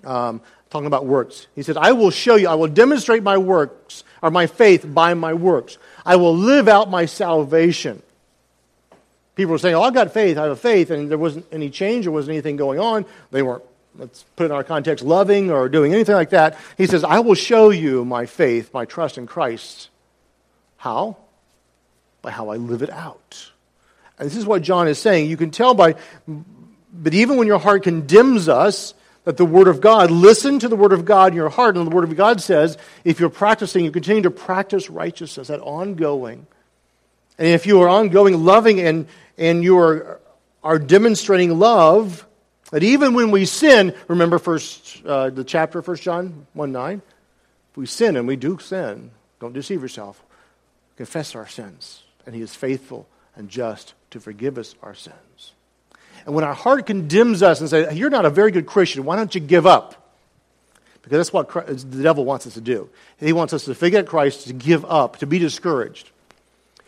um, 0.03 0.41
talking 0.69 0.87
about 0.87 1.05
works, 1.05 1.47
he 1.55 1.63
said, 1.63 1.77
I 1.77 1.91
will 1.93 2.11
show 2.11 2.35
you, 2.35 2.47
I 2.47 2.55
will 2.55 2.67
demonstrate 2.67 3.23
my 3.23 3.37
works, 3.37 4.03
or 4.21 4.31
my 4.31 4.47
faith 4.47 4.85
by 4.87 5.13
my 5.13 5.33
works. 5.33 5.77
I 6.05 6.15
will 6.15 6.35
live 6.35 6.67
out 6.67 6.89
my 6.89 7.05
salvation. 7.05 8.01
People 9.35 9.51
were 9.51 9.57
saying, 9.57 9.75
Oh, 9.75 9.81
I've 9.81 9.93
got 9.93 10.13
faith, 10.13 10.37
I 10.37 10.45
have 10.45 10.59
faith, 10.59 10.91
and 10.91 11.09
there 11.09 11.17
wasn't 11.17 11.45
any 11.51 11.69
change, 11.69 12.05
there 12.05 12.11
wasn't 12.11 12.33
anything 12.33 12.55
going 12.55 12.79
on. 12.79 13.05
They 13.31 13.41
weren't, 13.41 13.63
let's 13.97 14.23
put 14.35 14.43
it 14.43 14.45
in 14.47 14.51
our 14.53 14.63
context, 14.63 15.03
loving 15.03 15.51
or 15.51 15.69
doing 15.69 15.93
anything 15.93 16.15
like 16.15 16.31
that. 16.31 16.57
He 16.77 16.87
says, 16.87 17.03
I 17.03 17.19
will 17.19 17.35
show 17.35 17.69
you 17.69 18.05
my 18.05 18.25
faith, 18.25 18.73
my 18.73 18.85
trust 18.85 19.17
in 19.17 19.27
Christ. 19.27 19.89
How? 20.77 21.17
By 22.21 22.31
how 22.31 22.49
I 22.49 22.55
live 22.55 22.81
it 22.81 22.89
out. 22.89 23.51
And 24.17 24.25
this 24.25 24.37
is 24.37 24.45
what 24.45 24.61
John 24.61 24.87
is 24.87 24.97
saying. 24.97 25.29
You 25.29 25.35
can 25.35 25.51
tell 25.51 25.73
by, 25.73 25.95
but 27.03 27.13
even 27.13 27.37
when 27.37 27.47
your 27.47 27.59
heart 27.59 27.83
condemns 27.83 28.47
us, 28.47 28.93
that 29.25 29.37
the 29.37 29.45
Word 29.45 29.67
of 29.67 29.81
God, 29.81 30.11
listen 30.11 30.59
to 30.59 30.67
the 30.67 30.75
Word 30.75 30.93
of 30.93 31.03
God 31.03 31.31
in 31.31 31.35
your 31.35 31.49
heart. 31.49 31.75
And 31.75 31.85
the 31.85 31.93
Word 31.93 32.03
of 32.03 32.15
God 32.15 32.41
says, 32.41 32.77
if 33.03 33.19
you're 33.19 33.29
practicing, 33.29 33.83
you 33.83 33.91
continue 33.91 34.21
to 34.21 34.31
practice 34.31 34.89
righteousness, 34.89 35.47
that 35.47 35.59
ongoing. 35.59 36.45
And 37.37 37.47
if 37.47 37.65
you 37.65 37.81
are 37.81 37.89
ongoing, 37.89 38.45
loving, 38.45 38.79
and, 38.79 39.07
and 39.37 39.63
you 39.63 39.77
are, 39.79 40.21
are 40.63 40.79
demonstrating 40.79 41.57
love, 41.57 42.25
that 42.71 42.83
even 42.83 43.13
when 43.13 43.31
we 43.31 43.45
sin, 43.45 43.95
remember 44.07 44.39
first 44.39 45.03
uh, 45.05 45.31
the 45.31 45.43
chapter 45.43 45.79
of 45.79 45.87
1 45.87 45.97
John 45.97 46.47
1 46.53 46.71
9? 46.71 47.01
If 47.71 47.77
we 47.77 47.87
sin, 47.87 48.15
and 48.15 48.27
we 48.27 48.35
do 48.35 48.57
sin, 48.59 49.11
don't 49.39 49.53
deceive 49.53 49.81
yourself. 49.81 50.23
Confess 50.97 51.35
our 51.35 51.47
sins, 51.47 52.03
and 52.25 52.33
He 52.33 52.41
is 52.41 52.55
faithful 52.55 53.07
and 53.35 53.49
just 53.49 53.95
to 54.11 54.19
forgive 54.19 54.57
us 54.57 54.75
our 54.81 54.95
sins. 54.95 55.54
And 56.25 56.33
when 56.33 56.43
our 56.43 56.53
heart 56.53 56.85
condemns 56.85 57.43
us 57.43 57.59
and 57.59 57.69
says, 57.69 57.95
You're 57.95 58.09
not 58.09 58.25
a 58.25 58.29
very 58.29 58.51
good 58.51 58.65
Christian, 58.65 59.05
why 59.05 59.15
don't 59.15 59.33
you 59.33 59.41
give 59.41 59.65
up? 59.65 60.01
Because 61.01 61.17
that's 61.17 61.33
what 61.33 61.47
Christ, 61.47 61.91
the 61.91 62.01
devil 62.01 62.25
wants 62.25 62.47
us 62.47 62.55
to 62.55 62.61
do. 62.61 62.89
He 63.19 63.31
wants 63.31 63.53
us 63.53 63.65
to 63.65 63.75
forget 63.75 64.07
Christ, 64.07 64.47
to 64.47 64.53
give 64.53 64.83
up, 64.85 65.17
to 65.17 65.27
be 65.27 65.37
discouraged. 65.37 66.09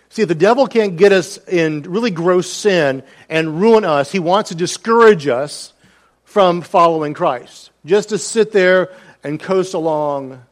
See, 0.10 0.24
if 0.24 0.28
the 0.28 0.36
devil 0.36 0.66
can't 0.66 0.98
get 0.98 1.12
us 1.12 1.38
in 1.48 1.84
really 1.84 2.10
gross 2.10 2.52
sin 2.52 3.04
and 3.30 3.62
ruin 3.62 3.86
us, 3.86 4.12
he 4.12 4.18
wants 4.20 4.50
to 4.50 4.56
discourage 4.56 5.28
us 5.28 5.74
from 6.26 6.62
following 6.62 7.14
Christ. 7.14 7.70
Just 7.86 8.10
to 8.10 8.18
sit 8.18 8.52
there 8.52 8.90
and 9.24 9.40
coast 9.40 9.76
along 9.76 10.44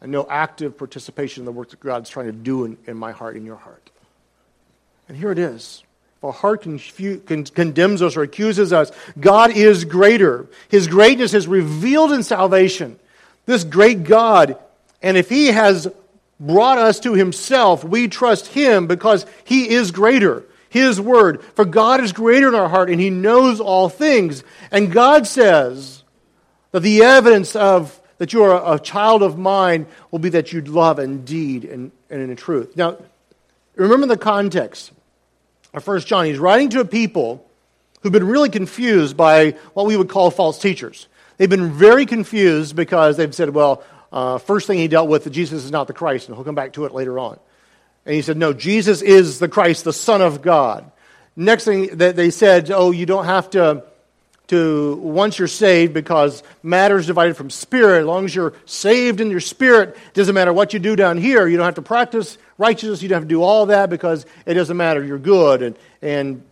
and 0.00 0.12
no 0.12 0.26
active 0.28 0.78
participation 0.78 1.40
in 1.40 1.44
the 1.46 1.52
work 1.52 1.70
that 1.70 1.80
God's 1.80 2.10
trying 2.10 2.26
to 2.26 2.32
do 2.32 2.64
in, 2.64 2.78
in 2.86 2.96
my 2.96 3.12
heart, 3.12 3.36
in 3.36 3.44
your 3.44 3.56
heart. 3.56 3.90
And 5.08 5.16
here 5.16 5.32
it 5.32 5.38
is. 5.38 5.82
If 6.22 6.26
our 6.26 6.32
heart 6.32 6.62
condemns 6.62 8.00
us 8.00 8.16
or 8.16 8.22
accuses 8.22 8.72
us, 8.72 8.92
God 9.18 9.50
is 9.50 9.84
greater. 9.84 10.46
His 10.68 10.86
greatness 10.86 11.34
is 11.34 11.48
revealed 11.48 12.12
in 12.12 12.22
salvation. 12.22 12.96
This 13.44 13.64
great 13.64 14.04
God, 14.04 14.56
and 15.02 15.16
if 15.16 15.28
He 15.28 15.48
has 15.48 15.88
brought 16.38 16.78
us 16.78 17.00
to 17.00 17.14
Himself, 17.14 17.82
we 17.82 18.06
trust 18.06 18.46
Him 18.46 18.86
because 18.86 19.26
He 19.42 19.68
is 19.70 19.90
greater. 19.90 20.44
His 20.68 21.00
word. 21.00 21.42
For 21.56 21.64
God 21.64 22.00
is 22.00 22.12
greater 22.12 22.46
in 22.46 22.54
our 22.54 22.68
heart 22.68 22.88
and 22.88 23.00
He 23.00 23.10
knows 23.10 23.60
all 23.60 23.88
things. 23.88 24.44
And 24.70 24.92
God 24.92 25.26
says 25.26 26.04
that 26.70 26.80
the 26.80 27.02
evidence 27.02 27.56
of 27.56 28.00
that 28.18 28.32
you 28.32 28.44
are 28.44 28.76
a 28.76 28.78
child 28.78 29.24
of 29.24 29.36
mine 29.36 29.86
will 30.12 30.20
be 30.20 30.28
that 30.28 30.52
you 30.52 30.60
love 30.60 31.00
indeed 31.00 31.64
and, 31.64 31.90
and 32.08 32.30
in 32.30 32.36
truth. 32.36 32.76
Now, 32.76 32.98
remember 33.74 34.06
the 34.06 34.16
context 34.16 34.92
or 35.72 35.80
First 35.80 36.06
John, 36.06 36.26
he's 36.26 36.38
writing 36.38 36.70
to 36.70 36.80
a 36.80 36.84
people 36.84 37.48
who've 38.02 38.12
been 38.12 38.26
really 38.26 38.50
confused 38.50 39.16
by 39.16 39.52
what 39.74 39.86
we 39.86 39.96
would 39.96 40.08
call 40.08 40.30
false 40.30 40.58
teachers. 40.58 41.08
They've 41.36 41.48
been 41.48 41.72
very 41.72 42.06
confused 42.06 42.76
because 42.76 43.16
they've 43.16 43.34
said, 43.34 43.50
well, 43.50 43.82
uh, 44.12 44.38
first 44.38 44.66
thing 44.66 44.78
he 44.78 44.88
dealt 44.88 45.08
with, 45.08 45.24
that 45.24 45.30
Jesus 45.30 45.64
is 45.64 45.70
not 45.70 45.86
the 45.86 45.92
Christ, 45.92 46.28
and 46.28 46.36
he'll 46.36 46.44
come 46.44 46.54
back 46.54 46.74
to 46.74 46.84
it 46.84 46.92
later 46.92 47.18
on. 47.18 47.38
And 48.04 48.14
he 48.14 48.22
said, 48.22 48.36
no, 48.36 48.52
Jesus 48.52 49.00
is 49.00 49.38
the 49.38 49.48
Christ, 49.48 49.84
the 49.84 49.92
Son 49.92 50.20
of 50.20 50.42
God. 50.42 50.90
Next 51.34 51.64
thing 51.64 51.96
that 51.96 52.16
they 52.16 52.30
said, 52.30 52.70
oh, 52.70 52.90
you 52.90 53.06
don't 53.06 53.24
have 53.24 53.48
to, 53.50 53.84
to, 54.48 54.96
once 54.96 55.38
you're 55.38 55.48
saved, 55.48 55.94
because 55.94 56.42
matter 56.62 56.98
is 56.98 57.06
divided 57.06 57.36
from 57.36 57.48
spirit. 57.48 58.00
As 58.00 58.06
long 58.06 58.24
as 58.24 58.34
you're 58.34 58.54
saved 58.66 59.20
in 59.20 59.30
your 59.30 59.40
spirit, 59.40 59.90
it 59.90 60.14
doesn't 60.14 60.34
matter 60.34 60.52
what 60.52 60.72
you 60.72 60.78
do 60.78 60.96
down 60.96 61.16
here. 61.16 61.46
You 61.46 61.56
don't 61.56 61.64
have 61.64 61.76
to 61.76 61.82
practice 61.82 62.38
righteousness. 62.58 63.02
You 63.02 63.08
don't 63.08 63.16
have 63.16 63.28
to 63.28 63.34
do 63.34 63.42
all 63.42 63.66
that 63.66 63.88
because 63.88 64.26
it 64.44 64.54
doesn't 64.54 64.76
matter. 64.76 65.02
You're 65.02 65.18
good. 65.18 65.62
And, 65.62 65.78
and 66.02 66.42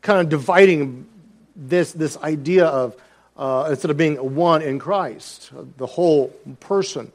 kind 0.00 0.20
of 0.20 0.28
dividing 0.28 1.06
this, 1.54 1.92
this 1.92 2.16
idea 2.16 2.66
of, 2.66 2.96
uh, 3.36 3.68
instead 3.70 3.90
of 3.90 3.96
being 3.96 4.34
one 4.34 4.62
in 4.62 4.78
Christ, 4.78 5.50
the 5.76 5.86
whole 5.86 6.28
person. 6.58 7.12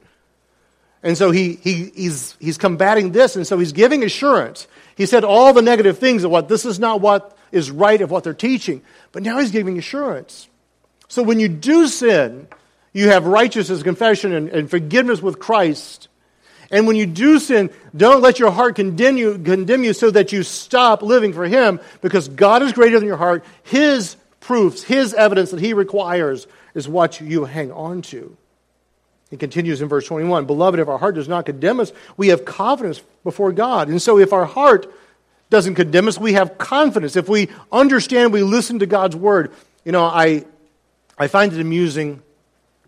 And 1.04 1.18
so 1.18 1.30
he, 1.30 1.54
he, 1.56 1.92
he's, 1.96 2.36
he's 2.40 2.58
combating 2.58 3.12
this, 3.12 3.36
and 3.36 3.46
so 3.46 3.60
he's 3.60 3.74
giving 3.74 4.04
assurance. 4.04 4.68
He 4.96 5.06
said 5.06 5.24
all 5.24 5.54
the 5.54 5.62
negative 5.62 6.00
things 6.00 6.24
of 6.24 6.32
what 6.32 6.48
this 6.48 6.66
is 6.66 6.80
not 6.80 7.00
what 7.00 7.35
is 7.56 7.72
right 7.72 8.02
of 8.02 8.12
what 8.12 8.24
they're 8.26 8.34
teaching, 8.34 8.82
but 9.14 9.24
now 9.24 9.40
he's 9.40 9.52
giving 9.52 9.78
assurance. 9.78 10.50
So 11.08 11.24
when 11.24 11.40
you 11.40 11.48
do 11.48 11.88
sin, 11.88 12.48
you 12.92 13.10
have 13.10 13.26
righteousness, 13.26 13.82
confession, 13.82 14.34
and, 14.34 14.50
and 14.50 14.70
forgiveness 14.70 15.22
with 15.22 15.40
Christ. 15.40 16.10
And 16.70 16.86
when 16.86 16.98
you 16.98 17.06
do 17.06 17.40
sin, 17.40 17.70
don't 17.96 18.22
let 18.22 18.40
your 18.40 18.52
heart 18.52 18.76
condemn 18.76 19.16
you, 19.16 19.38
condemn 19.38 19.84
you 19.84 19.94
so 19.94 20.12
that 20.12 20.34
you 20.34 20.44
stop 20.44 21.02
living 21.02 21.32
for 21.32 21.46
Him 21.46 21.80
because 22.02 22.28
God 22.28 22.62
is 22.62 22.74
greater 22.74 23.00
than 23.00 23.08
your 23.08 23.18
heart. 23.18 23.46
His 23.64 24.18
proofs, 24.42 24.84
His 24.84 25.14
evidence 25.14 25.52
that 25.52 25.62
He 25.62 25.74
requires 25.74 26.48
is 26.74 26.90
what 26.90 27.22
you 27.22 27.46
hang 27.46 27.72
on 27.72 28.02
to. 28.04 28.36
He 29.30 29.38
continues 29.38 29.82
in 29.82 29.88
verse 29.88 30.06
21 30.08 30.46
Beloved, 30.46 30.80
if 30.80 30.90
our 30.90 30.98
heart 30.98 31.16
does 31.16 31.30
not 31.30 31.46
condemn 31.46 31.80
us, 31.80 31.94
we 32.18 32.30
have 32.30 32.44
confidence 32.44 33.02
before 33.24 33.52
God. 33.54 33.88
And 33.88 34.02
so 34.02 34.20
if 34.20 34.34
our 34.34 34.46
heart 34.46 34.92
doesn't 35.50 35.76
condemn 35.76 36.08
us, 36.08 36.18
we 36.18 36.34
have 36.34 36.58
confidence. 36.58 37.16
If 37.16 37.30
we 37.30 37.50
understand, 37.72 38.34
we 38.34 38.44
listen 38.44 38.80
to 38.80 38.86
God's 38.86 39.16
word. 39.16 39.52
You 39.84 39.92
know, 39.92 40.04
I, 40.04 40.46
I 41.18 41.28
find 41.28 41.54
it 41.54 41.60
amusing 41.60 42.22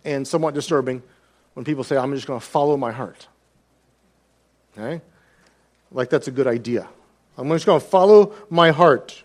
and 0.03 0.27
somewhat 0.27 0.53
disturbing 0.53 1.03
when 1.53 1.65
people 1.65 1.83
say, 1.83 1.97
I'm 1.97 2.13
just 2.13 2.27
going 2.27 2.39
to 2.39 2.45
follow 2.45 2.77
my 2.77 2.91
heart. 2.91 3.27
Okay? 4.77 5.01
Like 5.91 6.09
that's 6.09 6.27
a 6.27 6.31
good 6.31 6.47
idea. 6.47 6.87
I'm 7.37 7.49
just 7.49 7.65
going 7.65 7.79
to 7.79 7.85
follow 7.85 8.33
my 8.49 8.71
heart. 8.71 9.23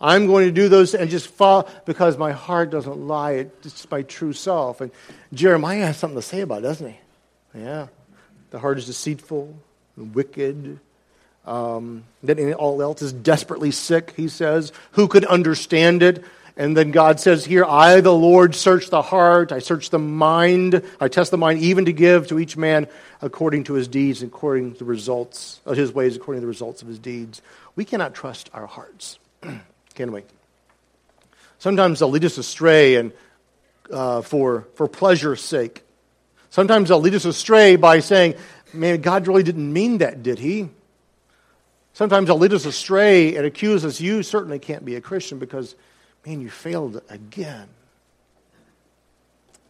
I'm 0.00 0.26
going 0.26 0.46
to 0.46 0.52
do 0.52 0.68
those 0.68 0.94
and 0.94 1.08
just 1.08 1.28
follow 1.28 1.68
because 1.86 2.18
my 2.18 2.32
heart 2.32 2.70
doesn't 2.70 2.96
lie. 2.96 3.46
It's 3.62 3.88
my 3.90 4.02
true 4.02 4.32
self. 4.32 4.80
And 4.80 4.90
Jeremiah 5.32 5.86
has 5.86 5.98
something 5.98 6.18
to 6.18 6.26
say 6.26 6.40
about 6.40 6.58
it, 6.58 6.62
doesn't 6.62 6.88
he? 6.88 6.98
Yeah. 7.54 7.86
The 8.50 8.58
heart 8.58 8.78
is 8.78 8.86
deceitful 8.86 9.56
and 9.96 10.14
wicked. 10.14 10.80
Um, 11.44 12.04
then 12.22 12.54
all 12.54 12.80
else 12.82 13.02
is 13.02 13.12
desperately 13.12 13.70
sick, 13.70 14.14
he 14.16 14.28
says. 14.28 14.72
Who 14.92 15.08
could 15.08 15.24
understand 15.24 16.02
it? 16.02 16.24
And 16.56 16.76
then 16.76 16.90
God 16.90 17.18
says 17.18 17.44
here, 17.44 17.64
I, 17.64 18.00
the 18.02 18.12
Lord, 18.12 18.54
search 18.54 18.90
the 18.90 19.00
heart, 19.00 19.52
I 19.52 19.58
search 19.60 19.88
the 19.88 19.98
mind, 19.98 20.82
I 21.00 21.08
test 21.08 21.30
the 21.30 21.38
mind, 21.38 21.60
even 21.60 21.86
to 21.86 21.92
give 21.92 22.28
to 22.28 22.38
each 22.38 22.56
man 22.56 22.88
according 23.22 23.64
to 23.64 23.72
his 23.72 23.88
deeds, 23.88 24.22
according 24.22 24.74
to 24.74 24.78
the 24.80 24.84
results 24.84 25.60
of 25.64 25.76
his 25.76 25.92
ways, 25.92 26.14
according 26.14 26.40
to 26.40 26.44
the 26.44 26.48
results 26.48 26.82
of 26.82 26.88
his 26.88 26.98
deeds. 26.98 27.40
We 27.74 27.86
cannot 27.86 28.14
trust 28.14 28.50
our 28.52 28.66
hearts, 28.66 29.18
can 29.94 30.12
we? 30.12 30.24
Sometimes 31.58 32.00
they'll 32.00 32.10
lead 32.10 32.24
us 32.24 32.36
astray 32.36 32.96
and 32.96 33.12
uh, 33.90 34.20
for, 34.20 34.66
for 34.74 34.88
pleasure's 34.88 35.40
sake. 35.40 35.82
Sometimes 36.50 36.90
they'll 36.90 37.00
lead 37.00 37.14
us 37.14 37.24
astray 37.24 37.76
by 37.76 38.00
saying, 38.00 38.34
man, 38.74 39.00
God 39.00 39.26
really 39.26 39.42
didn't 39.42 39.72
mean 39.72 39.98
that, 39.98 40.22
did 40.22 40.38
he? 40.38 40.68
Sometimes 41.94 42.26
they'll 42.26 42.38
lead 42.38 42.54
us 42.54 42.64
astray 42.64 43.36
and 43.36 43.44
accuse 43.44 43.84
us, 43.84 44.00
you 44.00 44.22
certainly 44.22 44.58
can't 44.58 44.84
be 44.84 44.96
a 44.96 45.00
Christian 45.00 45.38
because, 45.38 45.74
man, 46.26 46.40
you 46.40 46.48
failed 46.48 47.02
again. 47.08 47.68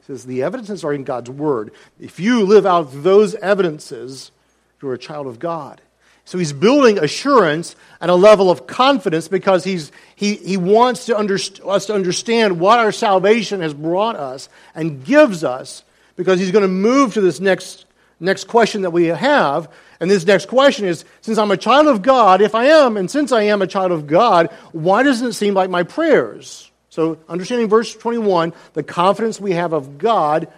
Says 0.07 0.25
the 0.25 0.43
evidences 0.43 0.85
are 0.85 0.93
in 0.93 1.05
God's 1.05 1.31
Word. 1.31 1.73
If 2.01 2.19
you 2.19 2.45
live 2.45 2.67
out 2.67 2.89
those 2.93 3.35
evidences, 3.37 4.33
you're 4.81 4.95
a 4.95 4.99
child 4.99 5.27
of 5.27 5.39
God. 5.39 5.81
So 6.25 6.39
he's 6.39 6.53
building 6.53 6.99
assurance 6.99 7.75
and 8.01 8.11
a 8.11 8.15
level 8.15 8.51
of 8.51 8.67
confidence 8.67 9.27
because 9.27 9.65
he's, 9.65 9.91
he, 10.15 10.37
he 10.37 10.57
wants 10.57 11.07
to 11.07 11.15
underst- 11.15 11.67
us 11.67 11.87
to 11.87 11.95
understand 11.95 12.61
what 12.61 12.79
our 12.79 12.93
salvation 12.93 13.61
has 13.61 13.75
brought 13.75 14.17
us 14.17 14.49
and 14.75 15.05
gives 15.05 15.43
us 15.43 15.83
because 16.17 16.39
he's 16.39 16.53
going 16.53 16.63
to 16.63 16.69
move 16.69 17.15
to 17.15 17.21
this 17.21 17.41
next, 17.41 17.87
next 18.21 18.45
question 18.45 18.83
that 18.83 18.91
we 18.91 19.07
have. 19.07 19.69
And 20.03 20.11
this 20.11 20.27
next 20.27 20.49
question 20.49 20.85
is 20.85 21.05
since 21.21 21.39
I'm 21.39 21.53
a 21.53 21.57
child 21.57 21.87
of 21.87 22.03
God, 22.03 22.41
if 22.41 22.57
I 22.57 22.65
am, 22.65 22.97
and 22.97 23.09
since 23.09 23.31
I 23.31 23.43
am 23.43 23.63
a 23.63 23.69
child 23.69 23.93
of 23.93 24.09
God, 24.09 24.51
why 24.73 25.05
doesn't 25.05 25.29
it 25.29 25.35
seem 25.35 25.55
like 25.55 25.71
my 25.71 25.85
prayers? 25.85 26.69
So, 26.91 27.19
understanding 27.29 27.69
verse 27.69 27.95
21, 27.95 28.53
the 28.73 28.83
confidence 28.83 29.41
we 29.41 29.53
have 29.53 29.73
of 29.73 29.99
God, 29.99 30.49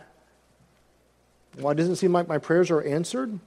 why 1.59 1.75
doesn't 1.75 1.93
it 1.93 1.97
seem 1.97 2.15
like 2.15 2.27
my 2.27 2.39
prayers 2.39 2.71
are 2.71 2.81
answered? 2.81 3.39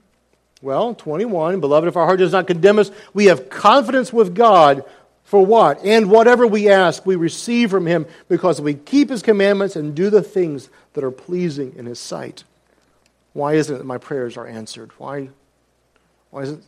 Well, 0.62 0.94
21, 0.94 1.58
beloved, 1.58 1.88
if 1.88 1.96
our 1.96 2.06
heart 2.06 2.20
does 2.20 2.30
not 2.30 2.46
condemn 2.46 2.78
us, 2.78 2.92
we 3.12 3.24
have 3.24 3.50
confidence 3.50 4.12
with 4.12 4.36
God 4.36 4.84
for 5.24 5.44
what? 5.44 5.84
And 5.84 6.12
whatever 6.12 6.46
we 6.46 6.68
ask, 6.68 7.04
we 7.04 7.16
receive 7.16 7.70
from 7.70 7.86
Him 7.86 8.06
because 8.28 8.60
we 8.60 8.74
keep 8.74 9.10
His 9.10 9.22
commandments 9.22 9.74
and 9.74 9.96
do 9.96 10.10
the 10.10 10.22
things 10.22 10.68
that 10.92 11.02
are 11.02 11.10
pleasing 11.10 11.74
in 11.76 11.86
His 11.86 11.98
sight. 11.98 12.44
Why 13.32 13.54
isn't 13.54 13.74
it 13.74 13.78
that 13.78 13.84
my 13.84 13.98
prayers 13.98 14.36
are 14.36 14.46
answered? 14.46 14.92
Why, 14.98 15.30
why, 16.30 16.42
it, 16.42 16.58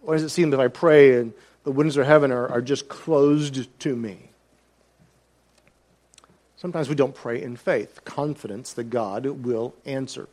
why 0.00 0.14
does 0.14 0.22
it 0.22 0.30
seem 0.30 0.50
that 0.50 0.60
I 0.60 0.68
pray 0.68 1.18
and 1.18 1.32
the 1.64 1.72
windows 1.72 1.96
of 1.96 2.06
heaven 2.06 2.32
are, 2.32 2.48
are 2.48 2.62
just 2.62 2.88
closed 2.88 3.68
to 3.80 3.96
me? 3.96 4.30
Sometimes 6.56 6.88
we 6.88 6.94
don't 6.94 7.14
pray 7.14 7.42
in 7.42 7.56
faith, 7.56 8.04
confidence 8.04 8.72
that 8.74 8.84
God 8.84 9.26
will 9.26 9.74
answer. 9.84 10.28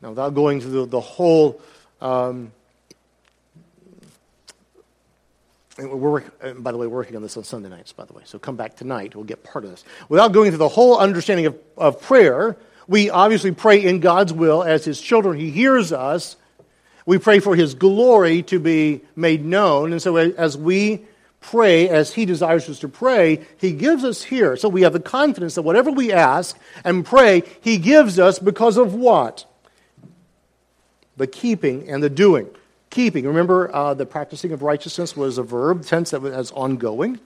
Now, 0.00 0.10
without 0.10 0.34
going 0.34 0.60
through 0.60 0.72
the, 0.72 0.86
the 0.86 1.00
whole, 1.00 1.60
um, 2.00 2.50
we're, 5.78 6.22
by 6.58 6.72
the 6.72 6.78
way, 6.78 6.88
working 6.88 7.14
on 7.14 7.22
this 7.22 7.36
on 7.36 7.44
Sunday 7.44 7.68
nights, 7.68 7.92
by 7.92 8.04
the 8.04 8.12
way, 8.12 8.22
so 8.24 8.38
come 8.38 8.56
back 8.56 8.74
tonight. 8.76 9.14
We'll 9.14 9.24
get 9.24 9.44
part 9.44 9.64
of 9.64 9.70
this. 9.70 9.84
Without 10.08 10.32
going 10.32 10.50
through 10.50 10.58
the 10.58 10.68
whole 10.68 10.98
understanding 10.98 11.46
of, 11.46 11.56
of 11.76 12.02
prayer, 12.02 12.56
we 12.88 13.08
obviously 13.08 13.52
pray 13.52 13.82
in 13.82 14.00
God's 14.00 14.32
will 14.32 14.64
as 14.64 14.84
His 14.84 15.00
children. 15.00 15.38
He 15.38 15.50
hears 15.50 15.92
us. 15.92 16.36
We 17.06 17.18
pray 17.18 17.40
for 17.40 17.56
His 17.56 17.74
glory 17.74 18.42
to 18.44 18.58
be 18.58 19.02
made 19.16 19.44
known. 19.44 19.92
And 19.92 20.00
so 20.00 20.16
as 20.16 20.56
we 20.56 21.04
pray 21.40 21.88
as 21.88 22.14
He 22.14 22.24
desires 22.24 22.68
us 22.68 22.78
to 22.80 22.88
pray, 22.88 23.44
He 23.58 23.72
gives 23.72 24.04
us 24.04 24.22
here. 24.22 24.56
So 24.56 24.68
we 24.68 24.82
have 24.82 24.92
the 24.92 25.00
confidence 25.00 25.56
that 25.56 25.62
whatever 25.62 25.90
we 25.90 26.12
ask 26.12 26.58
and 26.84 27.04
pray, 27.04 27.42
He 27.60 27.78
gives 27.78 28.18
us 28.18 28.38
because 28.38 28.76
of 28.76 28.94
what? 28.94 29.46
the 31.16 31.26
keeping 31.26 31.88
and 31.88 32.02
the 32.02 32.10
doing. 32.10 32.48
Keeping, 32.90 33.26
remember 33.26 33.74
uh, 33.74 33.94
the 33.94 34.04
practicing 34.04 34.52
of 34.52 34.62
righteousness 34.62 35.16
was 35.16 35.38
a 35.38 35.42
verb, 35.42 35.84
tense 35.84 36.10
that 36.10 36.20
was 36.20 36.50
ongoing. 36.52 37.20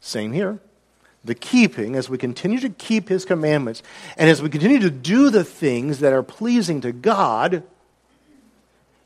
Same 0.00 0.32
here. 0.32 0.58
The 1.24 1.34
keeping, 1.34 1.96
as 1.96 2.10
we 2.10 2.18
continue 2.18 2.60
to 2.60 2.68
keep 2.68 3.08
His 3.08 3.24
commandments, 3.24 3.82
and 4.18 4.28
as 4.28 4.42
we 4.42 4.50
continue 4.50 4.80
to 4.80 4.90
do 4.90 5.30
the 5.30 5.44
things 5.44 6.00
that 6.00 6.12
are 6.12 6.22
pleasing 6.22 6.82
to 6.82 6.92
God, 6.92 7.62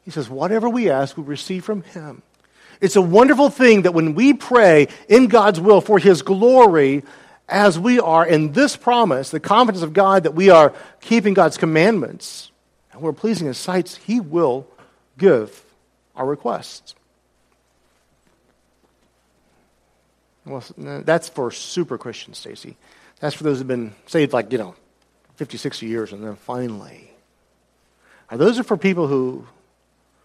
He 0.08 0.12
says, 0.12 0.30
whatever 0.30 0.70
we 0.70 0.88
ask, 0.88 1.18
we 1.18 1.22
receive 1.22 1.66
from 1.66 1.82
Him. 1.82 2.22
It's 2.80 2.96
a 2.96 3.02
wonderful 3.02 3.50
thing 3.50 3.82
that 3.82 3.92
when 3.92 4.14
we 4.14 4.32
pray 4.32 4.88
in 5.06 5.26
God's 5.26 5.60
will 5.60 5.82
for 5.82 5.98
His 5.98 6.22
glory, 6.22 7.04
as 7.46 7.78
we 7.78 8.00
are 8.00 8.26
in 8.26 8.52
this 8.52 8.74
promise, 8.74 9.28
the 9.28 9.38
confidence 9.38 9.82
of 9.82 9.92
God 9.92 10.22
that 10.22 10.32
we 10.32 10.48
are 10.48 10.72
keeping 11.02 11.34
God's 11.34 11.58
commandments, 11.58 12.50
and 12.90 13.02
we're 13.02 13.12
pleasing 13.12 13.48
His 13.48 13.58
sights, 13.58 13.96
He 13.96 14.18
will 14.18 14.66
give 15.18 15.62
our 16.16 16.24
requests. 16.24 16.94
Well, 20.46 20.64
that's 20.78 21.28
for 21.28 21.50
super 21.50 21.98
Christians, 21.98 22.38
Stacy. 22.38 22.78
That's 23.20 23.34
for 23.34 23.44
those 23.44 23.58
who've 23.58 23.68
been 23.68 23.92
saved 24.06 24.32
like, 24.32 24.52
you 24.52 24.56
know, 24.56 24.74
50, 25.36 25.58
60 25.58 25.84
years 25.84 26.14
and 26.14 26.24
then 26.24 26.36
finally. 26.36 27.10
Are 28.30 28.38
those 28.38 28.58
are 28.58 28.62
for 28.64 28.78
people 28.78 29.06
who, 29.06 29.46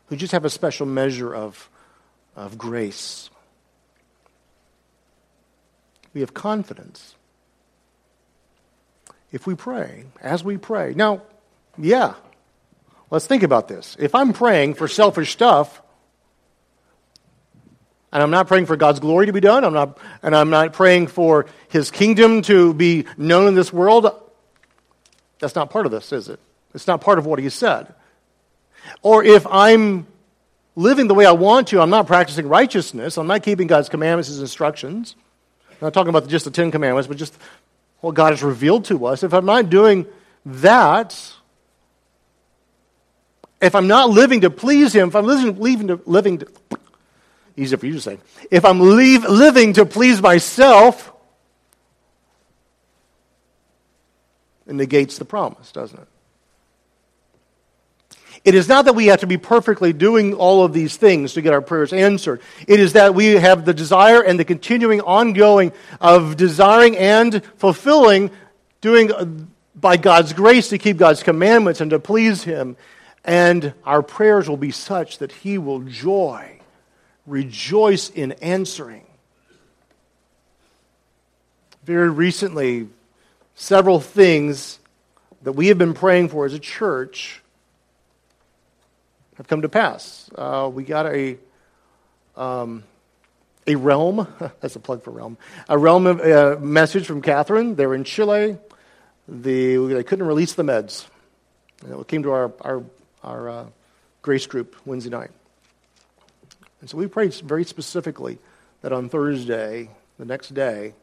who 0.08 0.16
just 0.16 0.32
have 0.32 0.46
a 0.46 0.50
special 0.50 0.86
measure 0.86 1.34
of, 1.34 1.70
of 2.36 2.58
grace. 2.58 3.30
We 6.14 6.22
have 6.22 6.34
confidence. 6.34 7.16
If 9.32 9.48
we 9.48 9.56
pray, 9.56 10.06
as 10.22 10.44
we 10.44 10.58
pray. 10.58 10.94
Now, 10.96 11.24
yeah, 11.78 12.14
Let's 13.14 13.28
think 13.28 13.44
about 13.44 13.68
this. 13.68 13.96
If 14.00 14.16
I'm 14.16 14.34
praying 14.34 14.74
for 14.74 14.88
selfish 14.88 15.34
stuff, 15.34 15.84
and 18.12 18.24
I'm 18.24 18.32
not 18.32 18.48
praying 18.48 18.66
for 18.66 18.76
God's 18.76 19.00
glory 19.00 19.28
to 19.28 19.32
be 19.32 19.40
done, 19.40 19.64
I'm 19.64 19.74
not, 19.74 20.00
and 20.24 20.36
I'm 20.36 20.50
not 20.50 20.74
praying 20.74 21.06
for 21.08 21.46
His 21.68 21.92
kingdom 21.92 22.42
to 22.42 22.74
be 22.74 23.06
known 23.16 23.48
in 23.48 23.54
this 23.54 23.72
world, 23.72 24.10
that's 25.38 25.54
not 25.54 25.70
part 25.70 25.86
of 25.86 25.92
this, 25.92 26.12
is 26.12 26.28
it? 26.28 26.40
It's 26.74 26.88
not 26.88 27.02
part 27.02 27.20
of 27.20 27.28
what 27.28 27.38
He 27.38 27.50
said. 27.50 27.94
Or 29.02 29.24
if 29.24 29.46
I'm 29.48 30.08
living 30.76 31.08
the 31.08 31.14
way 31.14 31.26
I 31.26 31.32
want 31.32 31.70
to, 31.70 31.82
I'm 31.82 31.90
not 31.90 32.08
practicing 32.08 32.48
righteousness, 32.48 33.18
I'm 33.18 33.28
not 33.28 33.44
keeping 33.44 33.68
God's 33.68 33.90
commandments, 33.90 34.30
His 34.30 34.40
instructions. 34.40 35.16
I'm 35.70 35.78
not 35.82 35.94
talking 35.94 36.10
about 36.10 36.28
just 36.28 36.46
the 36.46 36.52
Ten 36.52 36.72
Commandments, 36.72 37.08
but 37.08 37.18
just 37.18 37.38
what 38.00 38.16
God 38.16 38.32
has 38.32 38.44
revealed 38.44 38.86
to 38.86 39.06
us. 39.06 39.24
If 39.24 39.34
I'm 39.34 39.46
not 39.46 39.70
doing 39.70 40.06
that, 40.46 41.34
if 43.62 43.76
I'm 43.76 43.88
not 43.88 44.10
living 44.10 44.42
to 44.42 44.50
please 44.50 44.94
Him, 44.94 45.10
if 45.10 45.16
I'm 45.16 45.26
living, 45.26 45.58
living 45.60 45.88
to, 45.88 46.02
living 46.06 46.38
to, 46.40 46.48
easier 47.56 47.78
for 47.78 47.86
you 47.86 47.94
to 47.94 48.02
say, 48.02 48.20
if 48.52 48.66
I'm 48.66 48.80
leave, 48.80 49.24
living 49.24 49.74
to 49.74 49.86
please 49.86 50.22
myself, 50.22 51.12
it 54.68 54.74
negates 54.74 55.18
the 55.18 55.26
promise, 55.26 55.72
doesn't 55.72 56.00
it? 56.00 56.08
It 58.44 58.56
is 58.56 58.68
not 58.68 58.86
that 58.86 58.94
we 58.94 59.06
have 59.08 59.22
to 59.22 59.28
be 59.28 59.38
perfectly 59.38 59.94
doing 59.94 60.34
all 60.34 60.66
of 60.66 60.74
these 60.74 60.98
things 60.98 61.34
to 61.34 61.42
get 61.42 61.54
our 61.54 61.62
prayers 61.62 61.94
answered. 61.94 62.42
It 62.68 62.80
is 62.80 62.94
that 62.94 63.16
we 63.16 63.28
have 63.28 63.64
the 63.64 63.74
desire 63.74 64.22
and 64.22 64.38
the 64.38 64.46
continuing 64.46 65.00
ongoing 65.02 65.72
of 66.02 66.36
desiring 66.36 66.98
and 66.98 67.42
fulfilling, 67.58 68.32
doing 68.82 69.12
uh, 69.14 69.26
by 69.76 69.96
God's 69.96 70.34
grace 70.34 70.70
to 70.70 70.78
keep 70.78 70.98
God's 70.98 71.24
commandments 71.24 71.80
and 71.80 71.92
to 71.92 72.00
please 72.00 72.44
Him 72.44 72.76
and 73.24 73.74
our 73.86 74.04
prayers 74.04 74.50
will 74.50 74.58
be 74.58 74.72
such 74.72 75.20
that 75.20 75.32
He 75.32 75.58
will 75.58 75.80
joy, 75.82 76.60
rejoice 77.26 78.10
in 78.10 78.34
answering. 78.34 79.06
Very 81.84 82.10
recently, 82.10 82.90
several 83.56 84.00
things 84.00 84.80
that 85.44 85.54
we 85.54 85.68
have 85.68 85.78
been 85.78 85.94
praying 85.94 86.30
for 86.30 86.46
as 86.46 86.54
a 86.54 86.60
church 86.60 87.42
have 89.38 89.48
come 89.48 89.62
to 89.62 89.70
pass. 89.70 90.30
Uh, 90.36 90.70
we 90.74 90.84
got 90.84 91.06
a 91.06 91.38
um, 92.36 92.84
a 93.68 93.76
realm. 93.76 94.28
that's 94.60 94.76
a 94.76 94.80
plug 94.80 95.04
for 95.04 95.12
realm. 95.12 95.38
A 95.70 95.78
realm 95.78 96.08
of, 96.08 96.20
uh, 96.20 96.58
message 96.60 97.06
from 97.06 97.22
Catherine. 97.22 97.76
They're 97.76 97.94
in 97.94 98.04
Chile. 98.04 98.58
The, 99.28 99.78
they 99.78 100.04
couldn't 100.04 100.28
release 100.28 100.54
the 100.54 100.64
meds. 100.64 101.06
it 101.86 102.08
came 102.08 102.24
to 102.24 102.32
our, 102.32 102.52
our 102.62 102.84
our 103.24 103.50
uh, 103.50 103.66
grace 104.22 104.46
group 104.46 104.76
Wednesday 104.86 105.10
night. 105.10 105.32
And 106.82 106.90
so 106.90 106.98
we 106.98 107.08
prayed 107.08 107.34
very 107.36 107.64
specifically 107.64 108.38
that 108.82 108.92
on 108.92 109.10
Thursday, 109.10 109.90
the 110.20 110.26
next 110.26 110.54
day, 110.54 110.94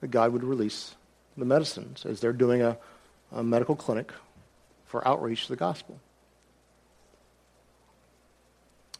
that 0.00 0.08
God 0.08 0.32
would 0.32 0.44
release 0.44 0.94
the 1.36 1.44
medicines 1.44 2.06
as 2.06 2.20
they're 2.20 2.32
doing 2.32 2.62
a, 2.62 2.78
a 3.32 3.42
medical 3.42 3.76
clinic 3.76 4.12
for 4.86 5.06
outreach 5.06 5.44
to 5.46 5.52
the 5.52 5.56
gospel. 5.56 6.00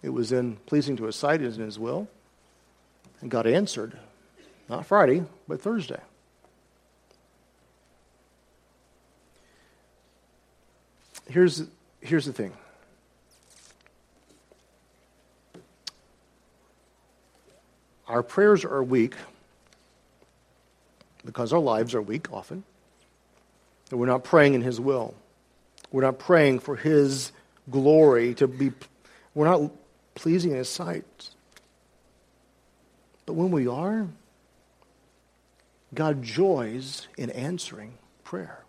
It 0.03 0.11
was 0.11 0.33
in 0.33 0.57
pleasing 0.67 0.97
to 0.97 1.05
his 1.05 1.17
sight 1.17 1.41
and 1.41 1.55
in 1.55 1.61
his 1.61 1.79
will. 1.79 2.09
And 3.21 3.31
God 3.31 3.47
answered, 3.47 3.99
not 4.69 4.87
Friday, 4.87 5.25
but 5.47 5.61
Thursday. 5.61 6.01
Here's 11.29 11.65
here's 12.01 12.25
the 12.25 12.33
thing. 12.33 12.53
Our 18.07 18.23
prayers 18.23 18.65
are 18.65 18.83
weak 18.83 19.15
because 21.25 21.53
our 21.53 21.59
lives 21.59 21.95
are 21.95 22.01
weak 22.01 22.33
often. 22.33 22.65
And 23.91 24.01
we're 24.01 24.07
not 24.07 24.25
praying 24.25 24.55
in 24.55 24.63
His 24.63 24.81
will. 24.81 25.15
We're 25.91 26.03
not 26.03 26.19
praying 26.19 26.61
for 26.61 26.77
His 26.77 27.33
glory 27.71 28.35
to 28.35 28.49
be, 28.49 28.73
we're 29.35 29.47
not 29.47 29.71
pleasing 30.19 30.51
in 30.51 30.59
His 30.59 30.69
sight. 30.69 31.31
But 33.25 33.35
when 33.35 33.51
we 33.51 33.67
are, 33.69 34.09
God 35.95 36.23
joys 36.23 37.07
in 37.17 37.31
answering 37.31 37.95
prayer. 38.25 38.65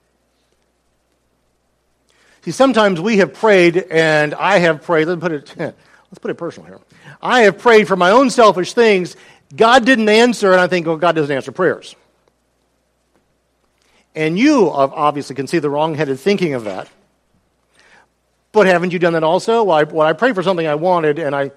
See, 2.41 2.51
sometimes 2.51 3.01
we 3.01 3.17
have 3.17 3.33
prayed, 3.33 3.77
and 3.77 4.33
I 4.33 4.59
have 4.59 4.83
prayed, 4.83 5.07
let's 5.07 5.19
put 5.19 5.31
it, 5.31 5.55
let's 5.57 6.19
put 6.21 6.31
it 6.31 6.35
personal 6.35 6.67
here. 6.67 6.79
I 7.21 7.41
have 7.41 7.57
prayed 7.57 7.87
for 7.87 7.95
my 7.95 8.11
own 8.11 8.29
selfish 8.29 8.73
things. 8.73 9.17
God 9.55 9.85
didn't 9.85 10.07
answer, 10.07 10.51
and 10.51 10.61
I 10.61 10.67
think, 10.67 10.87
oh, 10.87 10.95
God 10.95 11.15
doesn't 11.15 11.35
answer 11.35 11.51
prayers. 11.51 11.95
And 14.15 14.37
you 14.37 14.69
obviously 14.69 15.35
can 15.35 15.47
see 15.47 15.59
the 15.59 15.69
wrong 15.69 15.95
headed 15.95 16.19
thinking 16.19 16.53
of 16.53 16.65
that. 16.65 16.89
But 18.51 18.67
haven't 18.67 18.93
you 18.93 18.99
done 18.99 19.13
that 19.13 19.23
also? 19.23 19.63
Well 19.63 19.77
I, 19.77 19.83
well, 19.83 20.07
I 20.07 20.13
prayed 20.13 20.35
for 20.35 20.43
something 20.43 20.65
I 20.65 20.75
wanted, 20.75 21.19
and 21.19 21.35
I, 21.35 21.51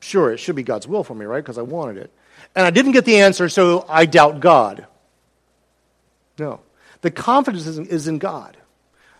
sure, 0.00 0.32
it 0.32 0.38
should 0.38 0.56
be 0.56 0.62
God's 0.62 0.88
will 0.88 1.04
for 1.04 1.14
me, 1.14 1.24
right? 1.24 1.42
Because 1.42 1.58
I 1.58 1.62
wanted 1.62 1.98
it. 1.98 2.12
And 2.54 2.66
I 2.66 2.70
didn't 2.70 2.92
get 2.92 3.04
the 3.04 3.20
answer, 3.20 3.48
so 3.48 3.84
I 3.88 4.06
doubt 4.06 4.40
God. 4.40 4.86
No. 6.38 6.60
The 7.00 7.10
confidence 7.10 7.66
is 7.66 8.08
in 8.08 8.18
God. 8.18 8.56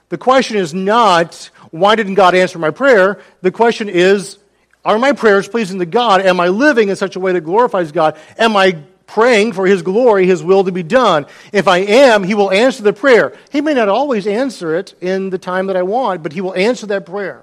The 0.09 0.18
question 0.18 0.57
is 0.57 0.73
not, 0.73 1.51
why 1.71 1.94
didn't 1.94 2.14
God 2.14 2.35
answer 2.35 2.59
my 2.59 2.71
prayer? 2.71 3.21
The 3.42 3.51
question 3.51 3.88
is, 3.88 4.38
are 4.85 4.99
my 4.99 5.12
prayers 5.12 5.47
pleasing 5.47 5.79
to 5.81 5.87
God? 5.87 6.23
Am 6.23 6.40
I 6.40 6.49
living 6.49 6.88
in 6.88 6.97
such 6.97 7.14
a 7.14 7.21
way 7.21 7.33
that 7.33 7.42
glorifies 7.42 7.92
God? 7.92 8.16
Am 8.38 8.57
I 8.57 8.79
praying 9.09 9.55
for 9.55 9.66
His 9.66 9.83
glory, 9.83 10.27
His 10.27 10.44
will 10.44 10.62
to 10.62 10.71
be 10.71 10.85
done? 10.85 11.27
If 11.53 11.66
I 11.66 11.79
am, 11.79 12.23
He 12.23 12.35
will 12.35 12.53
answer 12.53 12.85
the 12.85 12.92
prayer. 12.92 13.37
He 13.51 13.61
may 13.61 13.75
not 13.75 13.88
always 13.88 14.29
answer 14.29 14.77
it 14.77 14.94
in 15.01 15.31
the 15.31 15.38
time 15.38 15.66
that 15.66 15.77
I 15.77 15.83
want, 15.83 16.23
but 16.23 16.33
He 16.33 16.40
will 16.40 16.55
answer 16.55 16.87
that 16.87 17.05
prayer. 17.05 17.42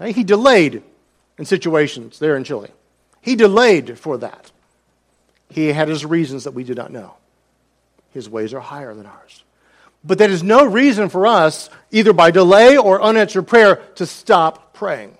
He 0.00 0.24
delayed 0.24 0.82
in 1.38 1.44
situations 1.44 2.18
there 2.18 2.36
in 2.36 2.44
Chile. 2.44 2.70
He 3.20 3.36
delayed 3.36 3.98
for 3.98 4.18
that. 4.18 4.50
He 5.48 5.68
had 5.68 5.88
his 5.88 6.04
reasons 6.04 6.44
that 6.44 6.54
we 6.54 6.64
do 6.64 6.74
not 6.74 6.90
know. 6.90 7.14
His 8.12 8.28
ways 8.28 8.52
are 8.52 8.60
higher 8.60 8.94
than 8.94 9.06
ours. 9.06 9.44
But 10.02 10.18
that 10.18 10.30
is 10.30 10.42
no 10.42 10.64
reason 10.64 11.08
for 11.08 11.26
us, 11.26 11.70
either 11.92 12.12
by 12.12 12.32
delay 12.32 12.76
or 12.76 13.00
unanswered 13.00 13.46
prayer, 13.46 13.76
to 13.94 14.06
stop 14.06 14.74
praying. 14.74 15.16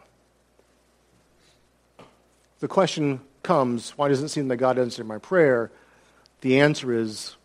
The 2.59 2.69
question 2.69 3.21
comes 3.43 3.91
why 3.91 4.09
doesn't 4.09 4.27
it 4.27 4.29
seem 4.31 4.49
that 4.49 4.57
God 4.57 4.79
answered 4.79 5.07
my 5.07 5.19
prayer? 5.19 5.71
The 6.41 6.61
answer 6.61 6.93
is 6.93 7.37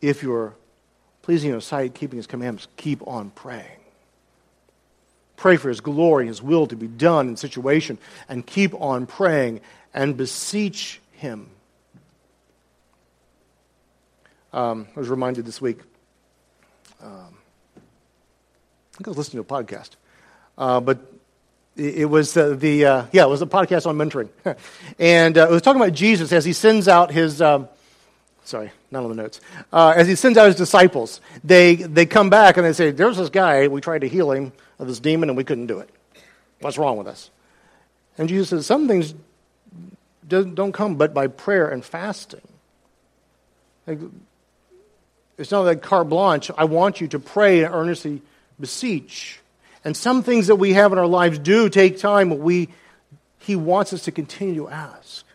if 0.00 0.22
you're 0.22 0.54
pleasing 1.22 1.50
in 1.50 1.56
His 1.56 1.64
sight, 1.64 1.94
keeping 1.94 2.16
His 2.16 2.26
commandments, 2.26 2.68
keep 2.76 3.06
on 3.06 3.30
praying. 3.30 3.80
Pray 5.36 5.56
for 5.56 5.68
His 5.68 5.80
glory, 5.80 6.26
His 6.26 6.42
will 6.42 6.66
to 6.66 6.76
be 6.76 6.86
done 6.86 7.28
in 7.28 7.36
situation, 7.36 7.98
and 8.28 8.46
keep 8.46 8.74
on 8.74 9.06
praying 9.06 9.60
and 9.92 10.16
beseech 10.16 11.00
Him. 11.12 11.48
Um, 14.52 14.86
I 14.94 15.00
was 15.00 15.08
reminded 15.08 15.46
this 15.46 15.60
week 15.60 15.80
um, 17.02 17.36
I 17.76 18.96
think 18.96 19.08
I 19.08 19.10
was 19.10 19.18
listening 19.18 19.44
to 19.44 19.54
a 19.54 19.62
podcast, 19.62 19.90
uh, 20.56 20.80
but 20.80 21.13
it, 21.76 22.08
was 22.08 22.34
the 22.34 22.84
uh, 22.84 23.06
yeah, 23.12 23.24
it 23.24 23.28
was 23.28 23.42
a 23.42 23.46
podcast 23.46 23.86
on 23.86 23.96
mentoring, 23.96 24.28
and 24.98 25.36
uh, 25.36 25.48
it 25.48 25.50
was 25.50 25.62
talking 25.62 25.80
about 25.80 25.94
Jesus 25.94 26.32
as 26.32 26.44
he 26.44 26.52
sends 26.52 26.88
out 26.88 27.10
his. 27.10 27.42
Um, 27.42 27.68
sorry, 28.44 28.70
not 28.90 29.02
on 29.02 29.10
the 29.10 29.16
notes. 29.16 29.40
Uh, 29.72 29.92
as 29.96 30.06
he 30.06 30.14
sends 30.14 30.38
out 30.38 30.46
his 30.46 30.56
disciples, 30.56 31.20
they 31.42 31.74
they 31.74 32.06
come 32.06 32.30
back 32.30 32.56
and 32.56 32.64
they 32.64 32.72
say, 32.72 32.90
"There's 32.90 33.16
this 33.16 33.30
guy. 33.30 33.68
We 33.68 33.80
tried 33.80 34.02
to 34.02 34.08
heal 34.08 34.30
him 34.32 34.52
of 34.78 34.86
this 34.86 35.00
demon, 35.00 35.28
and 35.28 35.36
we 35.36 35.44
couldn't 35.44 35.66
do 35.66 35.80
it. 35.80 35.90
What's 36.60 36.78
wrong 36.78 36.96
with 36.96 37.08
us?" 37.08 37.30
And 38.18 38.28
Jesus 38.28 38.50
says, 38.50 38.66
"Some 38.66 38.86
things 38.86 39.14
don't 40.26 40.72
come 40.72 40.94
but 40.96 41.12
by 41.12 41.26
prayer 41.26 41.68
and 41.68 41.84
fasting." 41.84 42.40
Like, 43.86 43.98
it's 45.36 45.50
not 45.50 45.62
like 45.62 45.82
carte 45.82 46.08
blanche. 46.08 46.50
I 46.56 46.64
want 46.64 47.00
you 47.00 47.08
to 47.08 47.18
pray 47.18 47.64
and 47.64 47.74
earnestly 47.74 48.22
beseech. 48.58 49.40
And 49.84 49.96
some 49.96 50.22
things 50.22 50.46
that 50.46 50.56
we 50.56 50.72
have 50.72 50.92
in 50.92 50.98
our 50.98 51.06
lives 51.06 51.38
do 51.38 51.68
take 51.68 51.98
time. 51.98 52.38
We, 52.38 52.70
he 53.38 53.54
wants 53.54 53.92
us 53.92 54.04
to 54.04 54.12
continue 54.12 54.54
to 54.54 54.68
ask. 54.68 55.26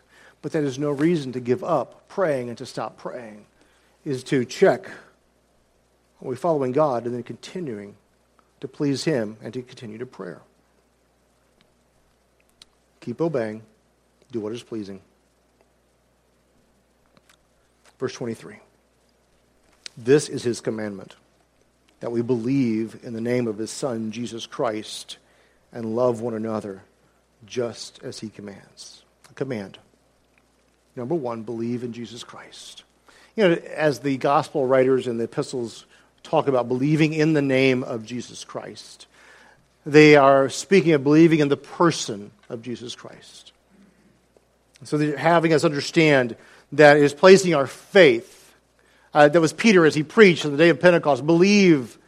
But 0.42 0.52
that 0.52 0.64
is 0.64 0.78
no 0.78 0.90
reason 0.90 1.32
to 1.32 1.40
give 1.40 1.62
up 1.62 2.08
praying 2.08 2.48
and 2.48 2.58
to 2.58 2.66
stop 2.66 2.98
praying, 2.98 3.46
is 4.04 4.24
to 4.24 4.44
check 4.44 4.90
are 6.22 6.28
we 6.28 6.36
following 6.36 6.72
God 6.72 7.06
and 7.06 7.14
then 7.14 7.22
continuing 7.22 7.96
to 8.60 8.68
please 8.68 9.04
Him 9.04 9.36
and 9.42 9.54
to 9.54 9.62
continue 9.62 9.98
to 9.98 10.06
prayer. 10.06 10.42
Keep 13.00 13.20
obeying, 13.22 13.62
do 14.30 14.40
what 14.40 14.52
is 14.52 14.62
pleasing. 14.62 15.00
Verse 17.98 18.12
23. 18.12 18.56
This 19.96 20.28
is 20.28 20.42
his 20.42 20.60
commandment 20.60 21.14
that 22.00 22.10
we 22.10 22.22
believe 22.22 22.98
in 23.02 23.12
the 23.12 23.20
name 23.20 23.46
of 23.46 23.58
his 23.58 23.70
Son, 23.70 24.10
Jesus 24.10 24.46
Christ, 24.46 25.18
and 25.72 25.94
love 25.94 26.20
one 26.20 26.34
another 26.34 26.82
just 27.46 28.02
as 28.02 28.18
he 28.18 28.28
commands. 28.28 29.02
A 29.30 29.34
command. 29.34 29.78
Number 30.96 31.14
one, 31.14 31.42
believe 31.42 31.84
in 31.84 31.92
Jesus 31.92 32.24
Christ. 32.24 32.82
You 33.36 33.48
know, 33.48 33.54
as 33.54 34.00
the 34.00 34.16
gospel 34.16 34.66
writers 34.66 35.06
and 35.06 35.20
the 35.20 35.24
epistles 35.24 35.86
talk 36.22 36.48
about 36.48 36.68
believing 36.68 37.12
in 37.12 37.32
the 37.32 37.42
name 37.42 37.82
of 37.84 38.04
Jesus 38.04 38.44
Christ, 38.44 39.06
they 39.86 40.16
are 40.16 40.48
speaking 40.48 40.92
of 40.92 41.04
believing 41.04 41.38
in 41.38 41.48
the 41.48 41.56
person 41.56 42.30
of 42.48 42.62
Jesus 42.62 42.94
Christ. 42.94 43.52
So 44.84 44.98
they're 44.98 45.16
having 45.16 45.52
us 45.52 45.64
understand 45.64 46.36
that 46.72 46.96
is 46.96 47.14
placing 47.14 47.54
our 47.54 47.66
faith 47.66 48.39
uh, 49.12 49.28
that 49.28 49.40
was 49.40 49.52
Peter 49.52 49.84
as 49.84 49.94
he 49.94 50.02
preached 50.02 50.44
on 50.44 50.52
the 50.52 50.58
day 50.58 50.68
of 50.68 50.80
Pentecost. 50.80 51.26
Believe 51.26 51.98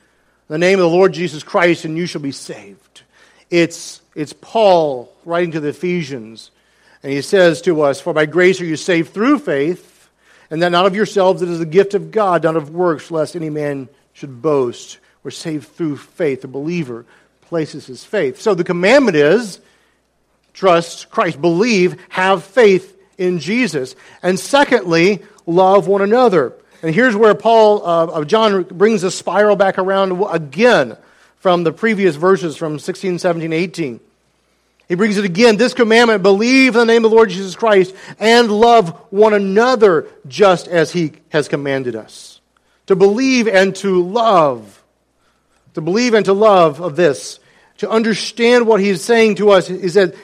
the 0.49 0.59
name 0.59 0.79
of 0.79 0.85
the 0.85 0.97
Lord 0.97 1.13
Jesus 1.13 1.43
Christ 1.43 1.85
and 1.85 1.97
you 1.97 2.07
shall 2.07 2.21
be 2.21 2.33
saved. 2.33 3.03
It's, 3.51 4.01
it's 4.15 4.33
Paul 4.33 5.13
writing 5.25 5.53
to 5.53 5.61
the 5.61 5.69
Ephesians, 5.69 6.51
and 7.03 7.13
he 7.13 7.23
says 7.23 7.63
to 7.63 7.83
us, 7.83 8.01
For 8.01 8.13
by 8.13 8.27
grace 8.27 8.61
are 8.61 8.65
you 8.65 8.77
saved 8.77 9.13
through 9.13 9.41
faith, 9.41 10.11
and 10.51 10.63
that 10.63 10.73
not 10.73 10.87
of 10.87 10.95
yourselves, 10.95 11.43
it 11.43 11.49
is 11.49 11.59
the 11.59 11.67
gift 11.67 11.95
of 11.95 12.11
God, 12.11 12.45
not 12.45 12.57
of 12.57 12.71
works, 12.71 13.11
lest 13.11 13.37
any 13.37 13.51
man 13.51 13.89
should 14.13 14.43
boast. 14.43 14.99
We're 15.23 15.31
saved 15.31 15.69
through 15.69 15.97
faith. 15.99 16.43
The 16.43 16.49
believer 16.49 17.07
places 17.43 17.87
his 17.87 18.05
faith. 18.05 18.41
So 18.41 18.55
the 18.55 18.65
commandment 18.65 19.17
is 19.17 19.61
trust 20.53 21.11
Christ, 21.11 21.41
believe, 21.41 21.97
have 22.09 22.45
faith 22.45 22.99
in 23.19 23.39
Jesus. 23.39 23.95
And 24.23 24.39
secondly, 24.39 25.23
love 25.47 25.87
one 25.87 26.03
another. 26.03 26.55
And 26.83 26.95
here's 26.95 27.15
where 27.15 27.35
Paul 27.35 27.87
uh, 27.87 28.07
of 28.07 28.27
John 28.27 28.65
brings 28.65 29.03
the 29.03 29.11
spiral 29.11 29.55
back 29.57 29.79
around 29.79 30.21
again 30.31 30.97
from 31.39 31.63
the 31.65 31.73
previous 31.73 32.17
verses 32.17 32.57
from 32.57 32.79
16, 32.79 33.21
17, 33.21 33.53
18. 33.53 34.01
He 34.89 34.95
brings 34.97 35.17
it 35.17 35.25
again. 35.25 35.57
This 35.57 35.75
commandment 35.75 36.23
believe 36.23 36.75
in 36.75 36.81
the 36.81 36.85
name 36.85 37.05
of 37.05 37.11
the 37.11 37.17
Lord 37.17 37.31
Jesus 37.31 37.55
Christ 37.55 37.95
and 38.19 38.51
love 38.51 38.91
one 39.11 39.33
another 39.33 40.09
just 40.27 40.69
as 40.69 40.93
he 40.93 41.13
has 41.31 41.49
commanded 41.49 41.97
us. 41.97 42.41
To 42.87 42.97
believe 42.97 43.49
and 43.49 43.75
to 43.77 44.03
love. 44.03 44.83
To 45.75 45.81
believe 45.81 46.15
and 46.15 46.27
to 46.27 46.33
love 46.33 46.81
of 46.81 46.97
this. 46.97 47.39
To 47.79 47.89
understand 47.89 48.67
what 48.67 48.81
he's 48.81 49.03
saying 49.03 49.37
to 49.37 49.51
us 49.51 49.71
is 49.71 49.95
that 49.95 50.15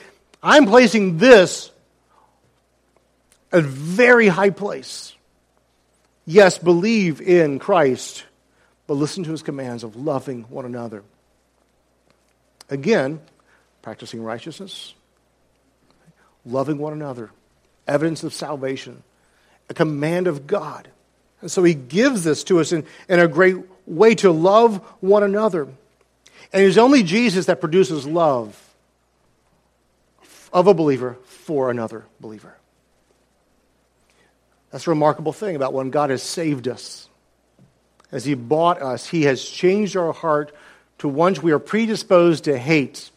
I'm 0.43 0.65
placing 0.65 1.17
this 1.17 1.71
at 3.51 3.59
a 3.59 3.61
very 3.63 4.27
high 4.27 4.51
place. 4.51 5.13
Yes, 6.29 6.59
believe 6.59 7.21
in 7.21 7.57
Christ, 7.57 8.23
but 8.85 8.93
listen 8.93 9.23
to 9.23 9.31
his 9.31 9.41
commands 9.41 9.83
of 9.83 9.95
loving 9.95 10.43
one 10.43 10.63
another. 10.63 11.01
Again, 12.69 13.19
practicing 13.81 14.21
righteousness, 14.21 14.93
loving 16.45 16.77
one 16.77 16.93
another, 16.93 17.31
evidence 17.87 18.23
of 18.23 18.31
salvation, 18.31 19.01
a 19.71 19.73
command 19.73 20.27
of 20.27 20.45
God. 20.45 20.87
And 21.41 21.49
so 21.49 21.63
he 21.63 21.73
gives 21.73 22.25
this 22.25 22.43
to 22.43 22.59
us 22.59 22.73
in, 22.73 22.85
in 23.07 23.19
a 23.19 23.27
great 23.27 23.55
way 23.87 24.13
to 24.13 24.29
love 24.29 24.85
one 24.99 25.23
another. 25.23 25.63
And 25.63 26.61
it 26.61 26.67
is 26.67 26.77
only 26.77 27.01
Jesus 27.01 27.47
that 27.47 27.59
produces 27.59 28.05
love 28.05 28.55
of 30.53 30.67
a 30.67 30.75
believer 30.75 31.17
for 31.25 31.71
another 31.71 32.05
believer. 32.19 32.58
That's 34.71 34.87
a 34.87 34.91
remarkable 34.91 35.33
thing 35.33 35.55
about 35.55 35.73
when 35.73 35.89
God 35.89 36.09
has 36.09 36.21
saved 36.21 36.67
us. 36.67 37.07
As 38.11 38.25
He 38.25 38.33
bought 38.33 38.81
us, 38.81 39.07
He 39.07 39.23
has 39.23 39.43
changed 39.43 39.95
our 39.95 40.13
heart 40.13 40.53
to 40.99 41.07
ones 41.07 41.41
we 41.41 41.51
are 41.51 41.59
predisposed 41.59 42.45
to 42.45 42.57
hate. 42.57 43.09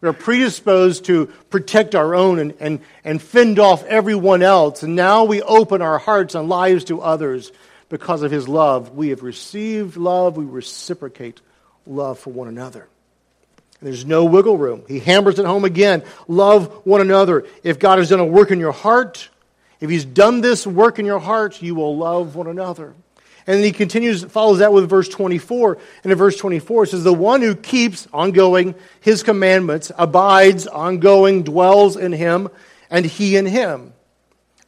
We 0.00 0.08
are 0.08 0.12
predisposed 0.12 1.06
to 1.06 1.26
protect 1.50 1.94
our 1.94 2.14
own 2.14 2.38
and, 2.38 2.54
and, 2.60 2.80
and 3.04 3.20
fend 3.20 3.58
off 3.58 3.84
everyone 3.84 4.42
else. 4.42 4.82
And 4.82 4.94
now 4.94 5.24
we 5.24 5.42
open 5.42 5.82
our 5.82 5.98
hearts 5.98 6.34
and 6.34 6.48
lives 6.48 6.84
to 6.84 7.00
others 7.00 7.50
because 7.88 8.22
of 8.22 8.30
His 8.30 8.48
love. 8.48 8.94
We 8.94 9.08
have 9.08 9.22
received 9.22 9.96
love, 9.96 10.36
we 10.36 10.44
reciprocate 10.44 11.40
love 11.86 12.18
for 12.18 12.30
one 12.30 12.48
another. 12.48 12.88
There's 13.80 14.04
no 14.04 14.24
wiggle 14.24 14.58
room. 14.58 14.82
He 14.88 14.98
hammers 14.98 15.38
it 15.38 15.46
home 15.46 15.64
again. 15.64 16.02
Love 16.26 16.84
one 16.84 17.00
another. 17.00 17.46
If 17.62 17.78
God 17.78 17.98
has 17.98 18.08
done 18.08 18.18
a 18.18 18.24
work 18.24 18.50
in 18.50 18.58
your 18.58 18.72
heart, 18.72 19.28
if 19.80 19.90
He's 19.90 20.04
done 20.04 20.40
this 20.40 20.66
work 20.66 20.98
in 20.98 21.06
your 21.06 21.20
heart, 21.20 21.62
you 21.62 21.74
will 21.74 21.96
love 21.96 22.34
one 22.34 22.46
another. 22.46 22.94
And 23.48 23.56
then 23.56 23.64
he 23.64 23.72
continues, 23.72 24.24
follows 24.24 24.58
that 24.58 24.74
with 24.74 24.90
verse 24.90 25.08
24. 25.08 25.78
And 26.04 26.12
in 26.12 26.18
verse 26.18 26.36
24, 26.36 26.84
it 26.84 26.86
says, 26.88 27.02
The 27.02 27.14
one 27.14 27.40
who 27.40 27.54
keeps 27.54 28.06
ongoing 28.12 28.74
his 29.00 29.22
commandments 29.22 29.90
abides 29.96 30.66
ongoing, 30.66 31.44
dwells 31.44 31.96
in 31.96 32.12
him, 32.12 32.50
and 32.90 33.06
he 33.06 33.36
in 33.36 33.46
him. 33.46 33.94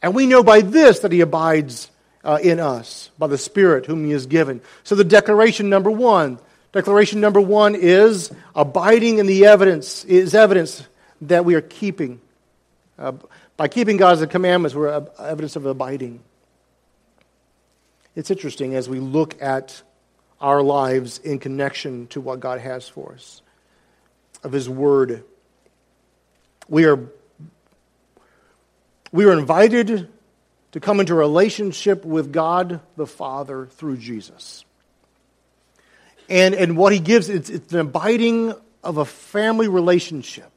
And 0.01 0.15
we 0.15 0.25
know 0.25 0.41
by 0.41 0.61
this 0.61 0.99
that 1.01 1.11
he 1.11 1.21
abides 1.21 1.91
uh, 2.23 2.39
in 2.41 2.59
us, 2.59 3.11
by 3.19 3.27
the 3.27 3.37
Spirit 3.37 3.85
whom 3.85 4.03
he 4.03 4.13
has 4.13 4.25
given. 4.25 4.61
So 4.83 4.95
the 4.95 5.03
declaration 5.03 5.69
number 5.69 5.91
one, 5.91 6.39
declaration 6.71 7.21
number 7.21 7.39
one 7.39 7.75
is 7.75 8.31
abiding 8.55 9.19
in 9.19 9.27
the 9.27 9.45
evidence, 9.45 10.05
is 10.05 10.33
evidence 10.33 10.87
that 11.21 11.45
we 11.45 11.53
are 11.53 11.61
keeping. 11.61 12.19
Uh, 13.01 13.13
by 13.57 13.67
keeping 13.67 13.97
God's 13.97 14.23
commandments, 14.27 14.75
we're 14.75 15.07
evidence 15.17 15.55
of 15.55 15.65
abiding. 15.65 16.19
It's 18.15 18.29
interesting 18.29 18.75
as 18.75 18.87
we 18.87 18.99
look 18.99 19.41
at 19.41 19.81
our 20.39 20.61
lives 20.61 21.17
in 21.17 21.39
connection 21.39 22.05
to 22.07 22.21
what 22.21 22.39
God 22.39 22.59
has 22.59 22.87
for 22.87 23.13
us, 23.13 23.41
of 24.43 24.51
His 24.51 24.69
Word. 24.69 25.23
We 26.69 26.85
are, 26.85 26.99
we 29.11 29.25
are 29.25 29.33
invited 29.33 30.07
to 30.73 30.79
come 30.79 30.99
into 30.99 31.15
relationship 31.15 32.05
with 32.05 32.31
God 32.31 32.81
the 32.97 33.07
Father 33.07 33.65
through 33.65 33.97
Jesus. 33.97 34.63
And, 36.29 36.53
and 36.53 36.77
what 36.77 36.93
He 36.93 36.99
gives, 36.99 37.29
it's, 37.29 37.49
it's 37.49 37.73
an 37.73 37.79
abiding 37.79 38.53
of 38.83 38.97
a 38.97 39.05
family 39.05 39.67
relationship. 39.67 40.50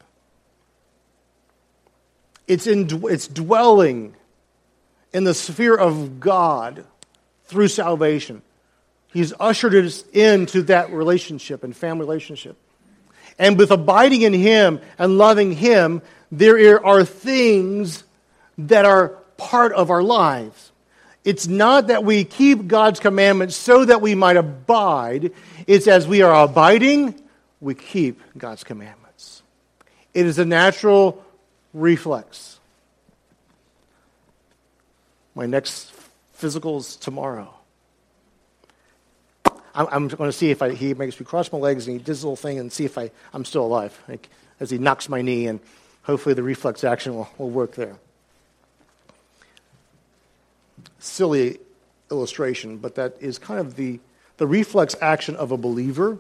It's, 2.47 2.67
in, 2.67 2.89
it's 3.05 3.27
dwelling 3.27 4.15
in 5.13 5.25
the 5.25 5.35
sphere 5.35 5.75
of 5.75 6.21
God 6.21 6.85
through 7.47 7.69
salvation. 7.69 8.43
He's 9.13 9.33
ushered 9.39 9.75
us 9.75 10.03
into 10.13 10.63
that 10.63 10.93
relationship 10.93 11.63
and 11.65 11.75
family 11.75 12.01
relationship. 12.01 12.57
And 13.39 13.59
with 13.59 13.71
abiding 13.71 14.23
in 14.23 14.33
Him 14.33 14.81
and 14.99 15.19
loving 15.19 15.53
Him, 15.53 16.03
there 16.31 16.85
are 16.85 17.05
things 17.05 18.05
that 18.59 18.85
are 18.85 19.09
part 19.37 19.73
of 19.73 19.91
our 19.91 20.03
lives. 20.03 20.73
It's 21.25 21.47
not 21.47 21.87
that 21.87 22.05
we 22.05 22.25
keep 22.25 22.67
God's 22.67 23.01
commandments 23.01 23.57
so 23.57 23.85
that 23.85 24.03
we 24.03 24.15
might 24.15 24.37
abide. 24.37 25.33
It's 25.67 25.87
as 25.87 26.07
we 26.07 26.23
are 26.23 26.45
abiding, 26.45 27.15
we 27.61 27.75
keep 27.75 28.21
God's 28.37 28.63
commandments. 28.63 29.43
It 30.13 30.27
is 30.27 30.39
a 30.39 30.45
natural 30.45 31.24
reflex. 31.75 32.61
My 35.35 35.47
next 35.47 35.93
physical 36.33 36.79
is 36.79 36.97
tomorrow. 36.97 37.53
I'm, 39.75 39.89
I'm 39.91 40.09
going 40.09 40.29
to 40.31 40.33
see 40.33 40.51
if 40.51 40.63
I, 40.63 40.73
he 40.73 40.95
makes 40.95 41.19
me 41.19 41.27
cross 41.27 41.51
my 41.53 41.59
legs 41.59 41.87
and 41.89 41.99
he 41.99 42.03
does 42.03 42.23
a 42.23 42.27
little 42.27 42.37
thing 42.37 42.61
and 42.61 42.73
see 42.73 42.85
if 42.85 42.97
I, 42.97 43.11
I'm 43.33 43.45
still 43.45 43.67
alive 43.67 44.01
like, 44.09 44.29
as 44.61 44.71
he 44.71 44.79
knocks 44.79 45.09
my 45.09 45.21
knee, 45.21 45.49
and 45.49 45.59
hopefully 46.05 46.35
the 46.35 46.43
reflex 46.45 46.85
action 46.85 47.17
will, 47.17 47.29
will 47.39 47.51
work 47.51 47.75
there. 47.75 47.97
Silly 51.01 51.59
illustration, 52.11 52.79
but 52.79 52.95
that 52.95 53.17
is 53.21 53.37
kind 53.37 53.59
of 53.59 53.75
the, 53.75 53.99
the 54.37 54.47
reflex 54.47 54.95
action 55.03 55.35
of 55.35 55.51
a 55.51 55.57
believer 55.57 56.19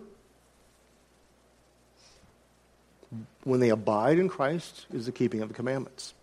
when 3.44 3.60
they 3.60 3.68
abide 3.68 4.18
in 4.18 4.28
Christ 4.28 4.86
is 4.92 5.06
the 5.06 5.12
keeping 5.12 5.42
of 5.42 5.48
the 5.48 5.54
commandments. 5.54 6.14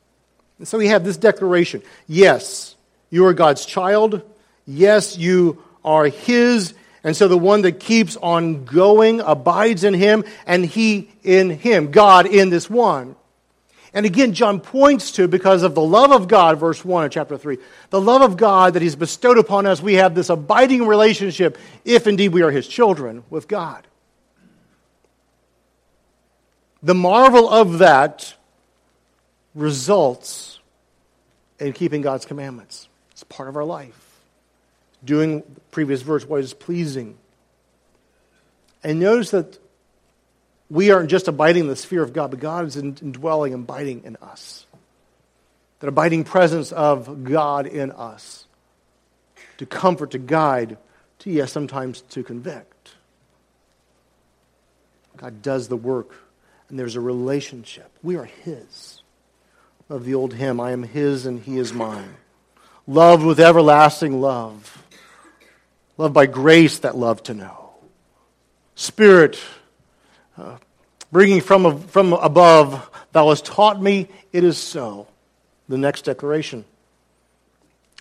And 0.60 0.68
so 0.68 0.78
we 0.78 0.88
have 0.88 1.04
this 1.04 1.18
declaration 1.18 1.82
yes, 2.08 2.76
you 3.10 3.26
are 3.26 3.34
God's 3.34 3.66
child. 3.66 4.22
Yes, 4.68 5.18
you 5.18 5.64
are 5.84 6.06
His. 6.06 6.74
And 7.04 7.16
so 7.16 7.28
the 7.28 7.38
one 7.38 7.64
that 7.64 7.80
keeps 7.80 8.16
on 8.16 8.66
going 8.66 9.22
abides 9.22 9.84
in 9.84 9.94
Him, 9.94 10.24
and 10.46 10.64
He 10.64 11.10
in 11.24 11.50
Him. 11.50 11.92
God 11.92 12.28
in 12.28 12.50
this 12.50 12.70
one. 12.70 13.16
And 13.94 14.06
again, 14.06 14.34
John 14.34 14.62
points 14.62 15.12
to, 15.14 15.28
because 15.28 15.64
of 15.64 15.76
the 15.76 15.82
love 15.82 16.12
of 16.12 16.28
God, 16.28 16.60
verse 16.60 16.86
1 16.86 17.06
of 17.06 17.12
chapter 17.12 17.38
3, 17.38 17.58
the 17.90 18.00
love 18.00 18.22
of 18.22 18.38
God 18.38 18.76
that 18.76 18.82
He's 18.82 18.96
bestowed 18.96 19.38
upon 19.38 19.66
us, 19.66 19.82
we 19.82 19.96
have 19.96 20.16
this 20.16 20.30
abiding 20.30 20.88
relationship, 20.88 21.58
if 21.84 22.08
indeed 22.08 22.30
we 22.30 22.44
are 22.44 22.52
His 22.52 22.68
children, 22.68 23.24
with 23.30 23.48
God. 23.48 23.86
The 26.84 26.96
marvel 26.96 27.50
of 27.50 27.80
that 27.80 28.34
results 29.54 30.60
in 31.60 31.74
keeping 31.74 32.02
God's 32.02 32.26
commandments. 32.26 32.88
It's 33.12 33.24
part 33.24 33.50
of 33.50 33.56
our 33.56 33.64
life. 33.64 34.20
Doing 35.04 35.44
previous 35.72 36.02
verse 36.02 36.26
what 36.26 36.42
is 36.42 36.54
pleasing. 36.54 37.18
And 38.84 39.00
notice 39.00 39.32
that 39.32 39.60
we 40.70 40.90
aren't 40.90 41.10
just 41.10 41.28
abiding 41.28 41.64
in 41.64 41.68
the 41.68 41.76
sphere 41.76 42.02
of 42.02 42.14
God, 42.14 42.32
but 42.32 42.40
God 42.40 42.66
is 42.66 42.78
indwelling 42.78 43.54
and 43.54 43.64
abiding 43.64 44.04
in 44.06 44.16
us. 44.22 44.66
That 45.80 45.88
abiding 45.88 46.24
presence 46.24 46.72
of 46.72 47.24
God 47.24 47.68
in 47.68 47.92
us 47.92 48.48
to 49.58 49.66
comfort, 49.66 50.12
to 50.12 50.18
guide, 50.18 50.78
to, 51.20 51.30
yes, 51.30 51.52
sometimes 51.52 52.02
to 52.02 52.24
convict. 52.24 52.96
God 55.18 55.44
does 55.44 55.68
the 55.68 55.78
work, 55.78 56.16
and 56.72 56.80
there's 56.80 56.96
a 56.96 57.02
relationship. 57.02 57.92
We 58.02 58.16
are 58.16 58.26
His. 58.26 59.04
Of 59.90 60.06
the 60.06 60.16
old 60.16 60.34
hymn, 60.34 60.60
I 60.60 60.72
am 60.72 60.84
His 60.84 61.28
and 61.28 61.40
He 61.40 61.58
is 61.58 61.72
mine 61.72 62.16
loved 62.88 63.24
with 63.24 63.40
everlasting 63.40 64.20
love, 64.22 64.86
loved 65.98 66.14
by 66.14 66.26
grace 66.26 66.80
that 66.80 66.96
love 66.96 67.24
to 67.24 67.34
know. 67.34 67.70
Spirit, 68.76 69.40
uh, 70.38 70.58
bringing 71.12 71.42
from, 71.42 71.82
from 71.84 72.14
above, 72.14 72.90
thou 73.12 73.30
hast 73.30 73.46
taught 73.46 73.82
me, 73.82 74.10
it 74.32 74.44
is 74.44 74.58
so. 74.58 75.08
The 75.70 75.78
next 75.78 76.04
declaration. 76.04 76.66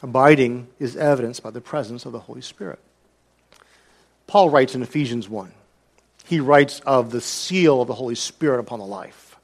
Abiding 0.02 0.66
is 0.78 0.96
evidenced 0.96 1.42
by 1.42 1.50
the 1.50 1.60
presence 1.60 2.06
of 2.06 2.12
the 2.12 2.18
Holy 2.18 2.40
Spirit. 2.40 2.78
Paul 4.26 4.50
writes 4.50 4.74
in 4.74 4.82
Ephesians 4.82 5.28
1. 5.28 5.52
He 6.30 6.40
writes 6.40 6.80
of 6.80 7.10
the 7.10 7.20
seal 7.20 7.82
of 7.82 7.88
the 7.88 7.94
Holy 7.94 8.14
Spirit 8.14 8.60
upon 8.60 8.78
the 8.78 8.86
life, 8.86 9.36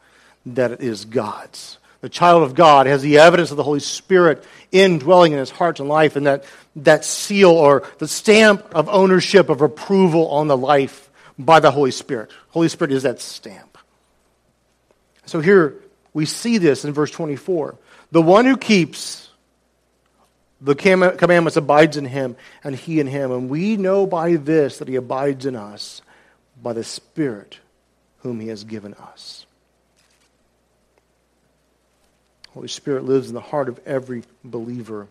that 0.46 0.72
it 0.72 0.80
is 0.80 1.04
God's 1.04 1.76
the 2.06 2.10
child 2.10 2.44
of 2.44 2.54
God 2.54 2.86
has 2.86 3.02
the 3.02 3.18
evidence 3.18 3.50
of 3.50 3.56
the 3.56 3.64
Holy 3.64 3.80
Spirit 3.80 4.44
indwelling 4.70 5.32
in 5.32 5.38
his 5.38 5.50
heart 5.50 5.80
and 5.80 5.88
life, 5.88 6.14
and 6.14 6.26
that, 6.26 6.44
that 6.76 7.04
seal 7.04 7.50
or 7.50 7.82
the 7.98 8.06
stamp 8.06 8.64
of 8.76 8.88
ownership 8.88 9.48
of 9.48 9.60
approval 9.60 10.28
on 10.28 10.46
the 10.46 10.56
life 10.56 11.10
by 11.36 11.58
the 11.58 11.72
Holy 11.72 11.90
Spirit. 11.90 12.30
Holy 12.50 12.68
Spirit 12.68 12.92
is 12.92 13.02
that 13.02 13.20
stamp. 13.20 13.76
So 15.24 15.40
here 15.40 15.74
we 16.12 16.26
see 16.26 16.58
this 16.58 16.84
in 16.84 16.92
verse 16.92 17.10
24. 17.10 17.76
The 18.12 18.22
one 18.22 18.44
who 18.44 18.56
keeps 18.56 19.28
the 20.60 20.76
commandments 20.76 21.56
abides 21.56 21.96
in 21.96 22.04
him, 22.04 22.36
and 22.62 22.76
he 22.76 23.00
in 23.00 23.08
him. 23.08 23.32
And 23.32 23.48
we 23.48 23.76
know 23.76 24.06
by 24.06 24.36
this 24.36 24.78
that 24.78 24.86
he 24.86 24.94
abides 24.94 25.44
in 25.44 25.56
us 25.56 26.02
by 26.60 26.72
the 26.72 26.84
Spirit 26.84 27.58
whom 28.18 28.40
he 28.40 28.48
has 28.48 28.64
given 28.64 28.94
us. 28.94 29.46
Holy 32.54 32.68
Spirit 32.68 33.04
lives 33.04 33.28
in 33.28 33.34
the 33.34 33.40
heart 33.40 33.68
of 33.68 33.78
every 33.84 34.22
believer. 34.42 35.08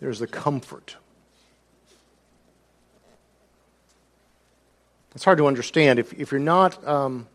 There's 0.00 0.20
a 0.20 0.26
comfort. 0.26 0.96
It's 5.14 5.24
hard 5.24 5.38
to 5.38 5.46
understand. 5.46 5.98
If, 5.98 6.12
if 6.14 6.32
you're 6.32 6.40
not, 6.40 6.86
um, 6.86 7.28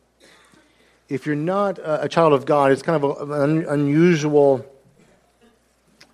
if 1.07 1.25
you're 1.25 1.35
not 1.35 1.79
a, 1.79 2.03
a, 2.03 2.09
child 2.09 2.33
of 2.33 2.45
God, 2.45 2.71
it's 2.71 2.81
kind 2.81 3.01
of 3.01 3.29
a, 3.29 3.41
an 3.43 3.65
unusual 3.65 4.65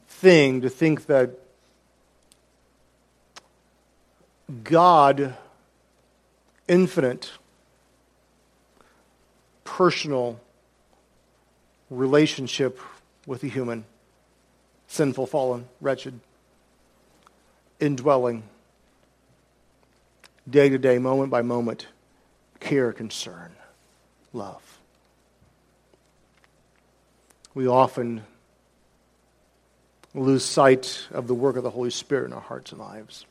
thing 0.08 0.62
to 0.62 0.70
think 0.70 1.08
that 1.08 1.40
God, 4.62 5.36
infinite, 6.68 7.32
personal, 9.64 10.40
relationship 11.90 12.80
with 13.26 13.42
the 13.42 13.50
human, 13.50 13.86
sinful, 14.88 15.28
fallen, 15.28 15.68
wretched, 15.82 16.20
indwelling, 17.80 18.44
day 20.50 20.70
to 20.70 20.78
day, 20.78 20.98
moment 20.98 21.32
by 21.32 21.42
moment, 21.42 21.88
care, 22.60 22.92
concern, 22.92 23.52
love. 24.34 24.78
We 27.54 27.68
often 27.68 28.24
lose 30.14 30.44
sight 30.44 31.08
of 31.12 31.28
the 31.28 31.34
work 31.34 31.56
of 31.56 31.64
the 31.64 31.70
Holy 31.70 31.90
Spirit 31.90 32.26
in 32.26 32.34
our 32.34 32.42
hearts 32.42 32.72
and 32.72 32.80
lives. 32.80 33.26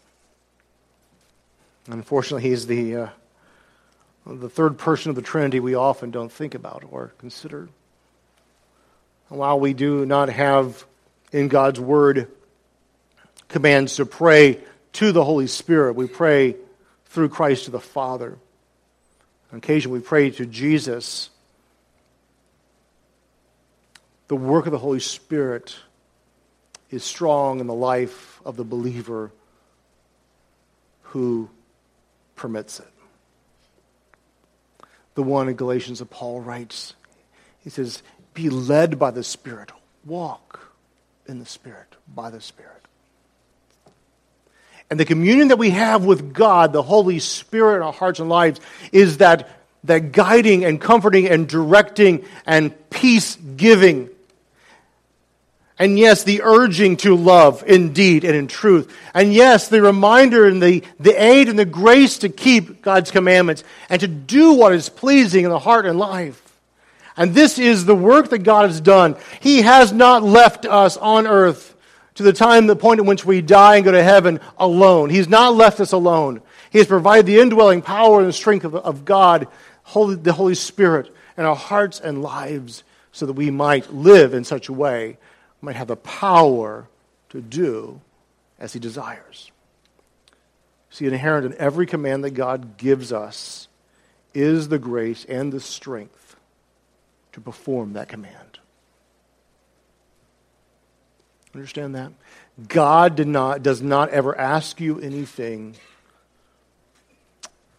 Unfortunately, 1.92 2.48
He's 2.48 2.66
the, 2.66 2.96
uh, 2.96 3.08
the 4.26 4.48
third 4.48 4.78
person 4.78 5.10
of 5.10 5.16
the 5.16 5.20
Trinity 5.20 5.60
we 5.60 5.74
often 5.74 6.10
don't 6.10 6.32
think 6.32 6.54
about 6.54 6.84
or 6.90 7.12
consider. 7.18 7.68
And 9.28 9.38
while 9.38 9.60
we 9.60 9.74
do 9.74 10.06
not 10.06 10.30
have 10.30 10.86
in 11.32 11.48
God's 11.48 11.78
Word 11.78 12.28
commands 13.48 13.96
to 13.96 14.06
pray 14.06 14.60
to 14.94 15.12
the 15.12 15.22
Holy 15.22 15.46
Spirit, 15.46 15.94
we 15.94 16.06
pray 16.06 16.56
through 17.06 17.28
Christ 17.28 17.66
to 17.66 17.70
the 17.70 17.78
Father. 17.80 18.38
On 19.52 19.58
occasion, 19.58 19.92
we 19.92 20.00
pray 20.00 20.30
to 20.30 20.46
Jesus. 20.46 21.28
The 24.28 24.36
work 24.36 24.64
of 24.64 24.72
the 24.72 24.78
Holy 24.78 25.00
Spirit 25.00 25.76
is 26.90 27.04
strong 27.04 27.60
in 27.60 27.66
the 27.66 27.74
life 27.74 28.40
of 28.46 28.56
the 28.56 28.64
believer 28.64 29.30
who 31.02 31.50
permits 32.36 32.80
it. 32.80 32.88
The 35.14 35.22
one 35.22 35.48
in 35.48 35.56
Galatians 35.56 35.98
that 35.98 36.10
Paul 36.10 36.40
writes, 36.40 36.94
he 37.60 37.70
says, 37.70 38.02
Be 38.34 38.48
led 38.48 38.98
by 38.98 39.10
the 39.10 39.22
Spirit, 39.22 39.70
walk 40.04 40.72
in 41.26 41.38
the 41.38 41.46
Spirit, 41.46 41.96
by 42.12 42.30
the 42.30 42.40
Spirit. 42.40 42.72
And 44.90 45.00
the 45.00 45.04
communion 45.04 45.48
that 45.48 45.58
we 45.58 45.70
have 45.70 46.04
with 46.04 46.34
God, 46.34 46.72
the 46.72 46.82
Holy 46.82 47.18
Spirit 47.18 47.76
in 47.76 47.82
our 47.82 47.92
hearts 47.92 48.20
and 48.20 48.28
lives, 48.28 48.60
is 48.92 49.18
that, 49.18 49.48
that 49.84 50.12
guiding 50.12 50.64
and 50.64 50.80
comforting 50.80 51.28
and 51.28 51.48
directing 51.48 52.26
and 52.44 52.74
peace 52.90 53.36
giving 53.36 54.10
and 55.78 55.98
yes, 55.98 56.22
the 56.22 56.42
urging 56.42 56.96
to 56.98 57.16
love 57.16 57.64
in 57.66 57.92
deed 57.92 58.24
and 58.24 58.36
in 58.36 58.46
truth. 58.46 58.94
And 59.14 59.32
yes, 59.32 59.68
the 59.68 59.82
reminder 59.82 60.46
and 60.46 60.62
the, 60.62 60.84
the 61.00 61.12
aid 61.12 61.48
and 61.48 61.58
the 61.58 61.64
grace 61.64 62.18
to 62.18 62.28
keep 62.28 62.82
God's 62.82 63.10
commandments 63.10 63.64
and 63.88 64.00
to 64.00 64.08
do 64.08 64.52
what 64.52 64.74
is 64.74 64.88
pleasing 64.88 65.44
in 65.44 65.50
the 65.50 65.58
heart 65.58 65.86
and 65.86 65.98
life. 65.98 66.40
And 67.16 67.34
this 67.34 67.58
is 67.58 67.84
the 67.84 67.94
work 67.94 68.30
that 68.30 68.40
God 68.40 68.68
has 68.68 68.80
done. 68.80 69.16
He 69.40 69.62
has 69.62 69.92
not 69.92 70.22
left 70.22 70.66
us 70.66 70.96
on 70.96 71.26
earth 71.26 71.74
to 72.14 72.22
the 72.22 72.32
time, 72.32 72.66
the 72.66 72.76
point 72.76 73.00
at 73.00 73.06
which 73.06 73.24
we 73.24 73.40
die 73.40 73.76
and 73.76 73.84
go 73.84 73.92
to 73.92 74.02
heaven 74.02 74.40
alone. 74.58 75.10
He's 75.10 75.28
not 75.28 75.54
left 75.54 75.80
us 75.80 75.92
alone. 75.92 76.42
He 76.70 76.78
has 76.78 76.86
provided 76.86 77.26
the 77.26 77.40
indwelling 77.40 77.82
power 77.82 78.20
and 78.20 78.28
the 78.28 78.32
strength 78.32 78.64
of, 78.64 78.74
of 78.74 79.04
God, 79.04 79.48
Holy, 79.82 80.16
the 80.16 80.32
Holy 80.32 80.54
Spirit, 80.54 81.14
in 81.36 81.44
our 81.44 81.56
hearts 81.56 81.98
and 82.00 82.22
lives 82.22 82.84
so 83.10 83.26
that 83.26 83.32
we 83.34 83.50
might 83.50 83.92
live 83.92 84.32
in 84.32 84.44
such 84.44 84.68
a 84.68 84.72
way 84.72 85.18
might 85.62 85.76
have 85.76 85.86
the 85.86 85.96
power 85.96 86.88
to 87.30 87.40
do 87.40 88.00
as 88.58 88.72
he 88.72 88.80
desires. 88.80 89.50
See, 90.90 91.06
inherent 91.06 91.46
in 91.46 91.54
every 91.58 91.86
command 91.86 92.24
that 92.24 92.32
God 92.32 92.76
gives 92.76 93.12
us 93.12 93.68
is 94.34 94.68
the 94.68 94.78
grace 94.78 95.24
and 95.24 95.52
the 95.52 95.60
strength 95.60 96.36
to 97.32 97.40
perform 97.40 97.94
that 97.94 98.08
command. 98.08 98.58
Understand 101.54 101.94
that? 101.94 102.12
God 102.68 103.14
did 103.14 103.28
not, 103.28 103.62
does 103.62 103.80
not 103.80 104.10
ever 104.10 104.36
ask 104.36 104.80
you 104.80 105.00
anything, 105.00 105.76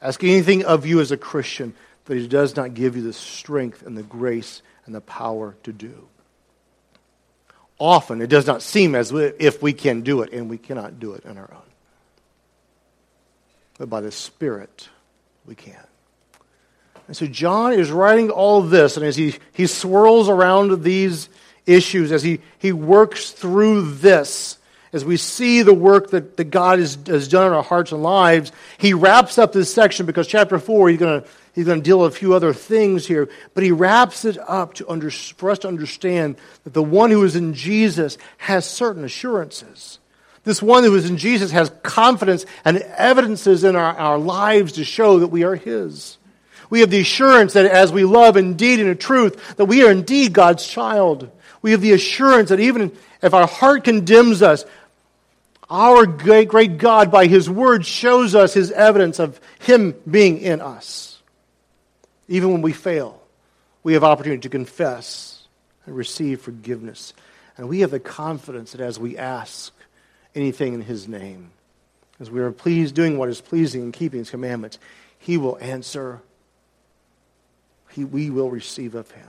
ask 0.02 0.24
anything 0.24 0.64
of 0.64 0.86
you 0.86 1.00
as 1.00 1.12
a 1.12 1.18
Christian 1.18 1.74
that 2.06 2.18
he 2.18 2.28
does 2.28 2.56
not 2.56 2.74
give 2.74 2.96
you 2.96 3.04
the 3.04 3.14
strength 3.14 3.86
and 3.86 3.98
the 3.98 4.04
grace 4.04 4.62
and 4.86 4.94
the 4.94 5.02
power 5.02 5.56
to 5.64 5.72
do 5.72 6.08
often 7.80 8.22
it 8.22 8.28
does 8.28 8.48
not 8.48 8.62
seem 8.62 8.96
as 8.96 9.12
if 9.12 9.62
we 9.62 9.74
can 9.74 10.02
do 10.02 10.22
it, 10.22 10.32
and 10.34 10.50
we 10.50 10.58
cannot 10.58 11.00
do 11.00 11.14
it 11.14 11.26
on 11.26 11.38
our 11.38 11.50
own. 11.52 11.62
But 13.78 13.90
by 13.90 14.02
the 14.02 14.12
Spirit, 14.12 14.90
we 15.46 15.56
can. 15.56 15.86
And 17.08 17.18
so 17.18 17.26
John 17.26 17.74
is 17.74 17.92
writing 17.92 18.30
all 18.30 18.62
this, 18.62 18.98
and 18.98 19.06
as 19.06 19.16
he, 19.16 19.36
he 19.54 19.68
swirls 19.68 20.30
around 20.30 20.84
these 20.84 21.30
issues, 21.66 22.12
as 22.12 22.24
he, 22.24 22.40
he 22.60 22.72
works 22.72 23.32
through 23.32 23.94
this, 23.96 24.58
as 24.94 25.04
we 25.04 25.18
see 25.18 25.64
the 25.64 25.74
work 25.74 26.12
that, 26.12 26.38
that 26.38 26.46
God 26.46 26.80
has, 26.80 26.98
has 27.08 27.28
done 27.28 27.48
in 27.48 27.54
our 27.54 27.64
hearts 27.64 27.92
and 27.92 28.04
lives, 28.04 28.52
he 28.78 28.94
wraps 28.94 29.38
up 29.38 29.52
this 29.52 29.74
section 29.74 30.06
because 30.06 30.28
chapter 30.28 30.60
4, 30.60 30.90
he's 30.90 31.00
going 31.00 31.22
to 31.22 31.28
He's 31.54 31.66
going 31.66 31.80
to 31.80 31.84
deal 31.84 32.00
with 32.00 32.14
a 32.14 32.16
few 32.16 32.34
other 32.34 32.52
things 32.52 33.06
here, 33.06 33.30
but 33.54 33.64
he 33.64 33.72
wraps 33.72 34.26
it 34.26 34.38
up 34.40 34.74
to 34.76 34.90
under, 34.90 35.12
for 35.12 35.52
us 35.52 35.60
to 35.60 35.68
understand 35.68 36.36
that 36.64 36.74
the 36.74 36.82
one 36.82 37.12
who 37.12 37.24
is 37.24 37.36
in 37.36 37.54
Jesus 37.54 38.18
has 38.40 38.66
certain 38.66 39.04
assurances. 39.04 40.00
This 40.44 40.64
one 40.64 40.84
who 40.84 40.96
is 40.96 41.10
in 41.10 41.18
Jesus 41.18 41.52
has 41.52 41.72
confidence 41.84 42.46
and 42.66 42.78
evidences 42.78 43.64
in 43.64 43.76
our, 43.76 43.96
our 43.96 44.18
lives 44.18 44.74
to 44.74 44.84
show 44.84 45.20
that 45.20 45.28
we 45.28 45.44
are 45.44 45.56
his. 45.56 46.18
We 46.72 46.80
have 46.80 46.90
the 46.90 47.02
assurance 47.02 47.54
that 47.54 47.68
as 47.68 47.92
we 47.92 48.04
love 48.04 48.36
indeed 48.36 48.80
and 48.80 48.90
in 48.90 48.98
truth, 48.98 49.56
that 49.58 49.66
we 49.66 49.84
are 49.84 49.92
indeed 49.92 50.34
God's 50.34 50.66
child. 50.66 51.30
We 51.62 51.72
have 51.72 51.82
the 51.82 51.94
assurance 51.94 52.50
that 52.50 52.60
even 52.60 52.92
if 53.22 53.34
our 53.34 53.48
heart 53.48 53.84
condemns 53.84 54.42
us, 54.42 54.66
our 55.74 56.06
great, 56.06 56.50
great 56.50 56.78
God, 56.78 57.10
by 57.10 57.26
His 57.26 57.50
Word, 57.50 57.84
shows 57.84 58.36
us 58.36 58.54
His 58.54 58.70
evidence 58.72 59.18
of 59.18 59.42
Him 59.60 59.96
being 60.10 60.38
in 60.38 60.62
us. 60.62 61.20
Even 62.28 62.52
when 62.52 62.62
we 62.62 62.74
fail, 62.74 63.20
we 63.82 63.94
have 63.94 64.04
opportunity 64.04 64.42
to 64.42 64.50
confess 64.50 65.48
and 65.88 65.96
receive 65.96 66.42
forgiveness. 66.42 67.14
And 67.58 67.68
we 67.68 67.80
have 67.80 67.90
the 67.90 68.00
confidence 68.00 68.74
that 68.74 68.82
as 68.82 69.00
we 69.00 69.18
ask 69.18 69.74
anything 70.36 70.76
in 70.76 70.82
His 70.82 71.08
name, 71.08 71.50
as 72.20 72.30
we 72.30 72.40
are 72.40 72.52
pleased 72.52 72.94
doing 72.94 73.18
what 73.18 73.30
is 73.30 73.42
pleasing 73.42 73.82
and 73.82 73.92
keeping 73.92 74.20
His 74.20 74.30
commandments, 74.30 74.78
He 75.18 75.38
will 75.38 75.58
answer. 75.60 76.22
He, 77.90 78.06
we 78.06 78.30
will 78.30 78.52
receive 78.52 78.94
of 78.94 79.10
Him. 79.10 79.28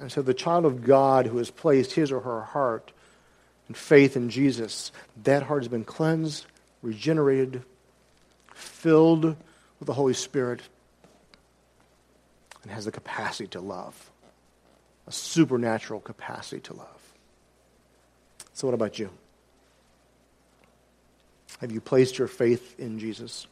And 0.00 0.10
so 0.10 0.22
the 0.22 0.32
child 0.32 0.64
of 0.64 0.84
God 0.84 1.26
who 1.26 1.36
has 1.36 1.50
placed 1.50 1.92
his 1.92 2.12
or 2.12 2.20
her 2.20 2.40
heart 2.40 2.92
in 3.68 3.74
faith 3.74 4.16
in 4.16 4.30
Jesus, 4.30 4.92
that 5.24 5.42
heart 5.42 5.62
has 5.62 5.68
been 5.68 5.84
cleansed, 5.84 6.46
regenerated, 6.82 7.62
filled 8.54 9.24
with 9.24 9.86
the 9.86 9.92
Holy 9.92 10.14
Spirit 10.14 10.62
and 12.62 12.72
has 12.72 12.86
the 12.86 12.92
capacity 12.92 13.46
to 13.48 13.60
love, 13.60 14.10
a 15.06 15.12
supernatural 15.12 16.00
capacity 16.00 16.60
to 16.62 16.74
love. 16.74 17.12
So, 18.54 18.66
what 18.66 18.74
about 18.74 18.98
you? 18.98 19.10
Have 21.60 21.72
you 21.72 21.80
placed 21.80 22.18
your 22.18 22.28
faith 22.28 22.78
in 22.78 22.98
Jesus? 22.98 23.46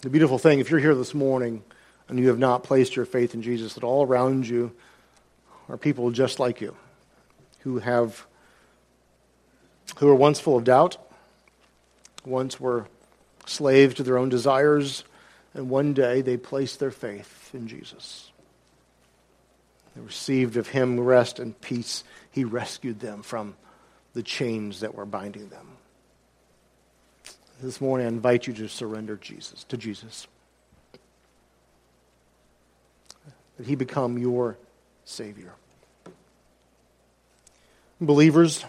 The 0.00 0.10
beautiful 0.10 0.38
thing, 0.38 0.60
if 0.60 0.70
you're 0.70 0.80
here 0.80 0.94
this 0.94 1.14
morning 1.14 1.62
and 2.08 2.18
you 2.18 2.28
have 2.28 2.38
not 2.38 2.62
placed 2.62 2.94
your 2.94 3.04
faith 3.04 3.34
in 3.34 3.42
Jesus, 3.42 3.74
that 3.74 3.84
all 3.84 4.06
around 4.06 4.48
you 4.48 4.72
are 5.68 5.76
people 5.76 6.10
just 6.10 6.38
like 6.38 6.60
you 6.60 6.76
who 7.60 7.80
have 7.80 8.27
who 9.96 10.06
were 10.06 10.14
once 10.14 10.38
full 10.40 10.56
of 10.56 10.64
doubt, 10.64 10.96
once 12.24 12.60
were 12.60 12.86
slaves 13.46 13.94
to 13.94 14.02
their 14.02 14.18
own 14.18 14.28
desires, 14.28 15.04
and 15.54 15.70
one 15.70 15.94
day 15.94 16.20
they 16.20 16.36
placed 16.36 16.78
their 16.78 16.90
faith 16.90 17.50
in 17.54 17.66
Jesus. 17.66 18.30
They 19.96 20.02
received 20.02 20.56
of 20.56 20.68
him 20.68 21.00
rest 21.00 21.38
and 21.38 21.58
peace. 21.60 22.04
He 22.30 22.44
rescued 22.44 23.00
them 23.00 23.22
from 23.22 23.56
the 24.12 24.22
chains 24.22 24.80
that 24.80 24.94
were 24.94 25.06
binding 25.06 25.48
them. 25.48 25.66
This 27.60 27.80
morning 27.80 28.06
I 28.06 28.08
invite 28.08 28.46
you 28.46 28.52
to 28.54 28.68
surrender 28.68 29.16
Jesus 29.16 29.64
to 29.64 29.76
Jesus. 29.76 30.28
That 33.56 33.66
he 33.66 33.74
become 33.74 34.18
your 34.18 34.56
Savior. 35.04 35.52
Believers, 38.00 38.64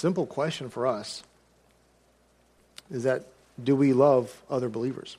simple 0.00 0.24
question 0.24 0.70
for 0.70 0.86
us 0.86 1.22
is 2.90 3.02
that 3.02 3.26
do 3.62 3.76
we 3.76 3.92
love 3.92 4.34
other 4.48 4.70
believers? 4.70 5.18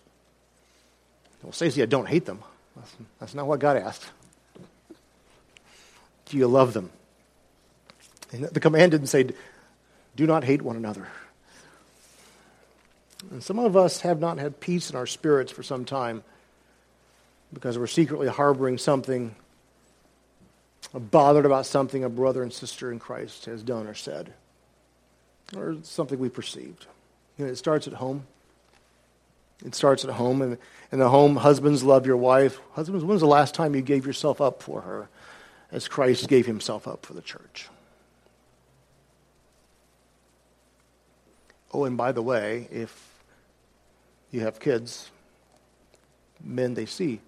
Well, 1.43 1.51
Stacey, 1.53 1.83
I 1.83 1.85
don't 1.85 2.07
hate 2.07 2.25
them. 2.25 2.39
That's, 2.75 2.95
that's 3.19 3.35
not 3.35 3.45
what 3.45 3.59
God 3.59 3.77
asked. 3.77 4.09
Do 6.25 6.37
you 6.37 6.47
love 6.47 6.73
them? 6.73 6.89
And 8.31 8.45
the 8.45 8.59
command 8.59 8.91
didn't 8.91 9.07
say, 9.07 9.29
do 10.15 10.25
not 10.25 10.43
hate 10.43 10.63
one 10.63 10.75
another. 10.75 11.07
And 13.29 13.43
some 13.43 13.59
of 13.59 13.77
us 13.77 14.01
have 14.01 14.19
not 14.19 14.39
had 14.39 14.59
peace 14.59 14.89
in 14.89 14.95
our 14.95 15.05
spirits 15.05 15.51
for 15.51 15.61
some 15.61 15.85
time 15.85 16.23
because 17.53 17.77
we're 17.77 17.85
secretly 17.85 18.27
harboring 18.27 18.79
something, 18.79 19.35
bothered 20.91 21.45
about 21.45 21.67
something 21.67 22.03
a 22.03 22.09
brother 22.09 22.41
and 22.41 22.51
sister 22.51 22.91
in 22.91 22.97
Christ 22.97 23.45
has 23.45 23.61
done 23.61 23.85
or 23.85 23.93
said, 23.93 24.33
or 25.55 25.77
something 25.83 26.19
we 26.19 26.29
perceived. 26.29 26.85
You 27.37 27.45
know, 27.45 27.51
it 27.51 27.57
starts 27.57 27.87
at 27.87 27.93
home. 27.93 28.25
It 29.65 29.75
starts 29.75 30.03
at 30.03 30.11
home. 30.11 30.41
And 30.41 30.57
in 30.91 30.99
the 30.99 31.09
home, 31.09 31.35
husbands, 31.35 31.83
love 31.83 32.05
your 32.05 32.17
wife. 32.17 32.59
Husbands, 32.73 33.03
when's 33.03 33.21
the 33.21 33.27
last 33.27 33.53
time 33.53 33.75
you 33.75 33.81
gave 33.81 34.05
yourself 34.05 34.41
up 34.41 34.61
for 34.63 34.81
her 34.81 35.09
as 35.71 35.87
Christ 35.87 36.27
gave 36.27 36.45
himself 36.45 36.87
up 36.87 37.05
for 37.05 37.13
the 37.13 37.21
church? 37.21 37.69
Oh, 41.73 41.85
and 41.85 41.95
by 41.95 42.11
the 42.11 42.21
way, 42.21 42.67
if 42.71 43.09
you 44.31 44.41
have 44.41 44.59
kids, 44.59 45.09
men, 46.43 46.73
they 46.73 46.85
see 46.85 47.21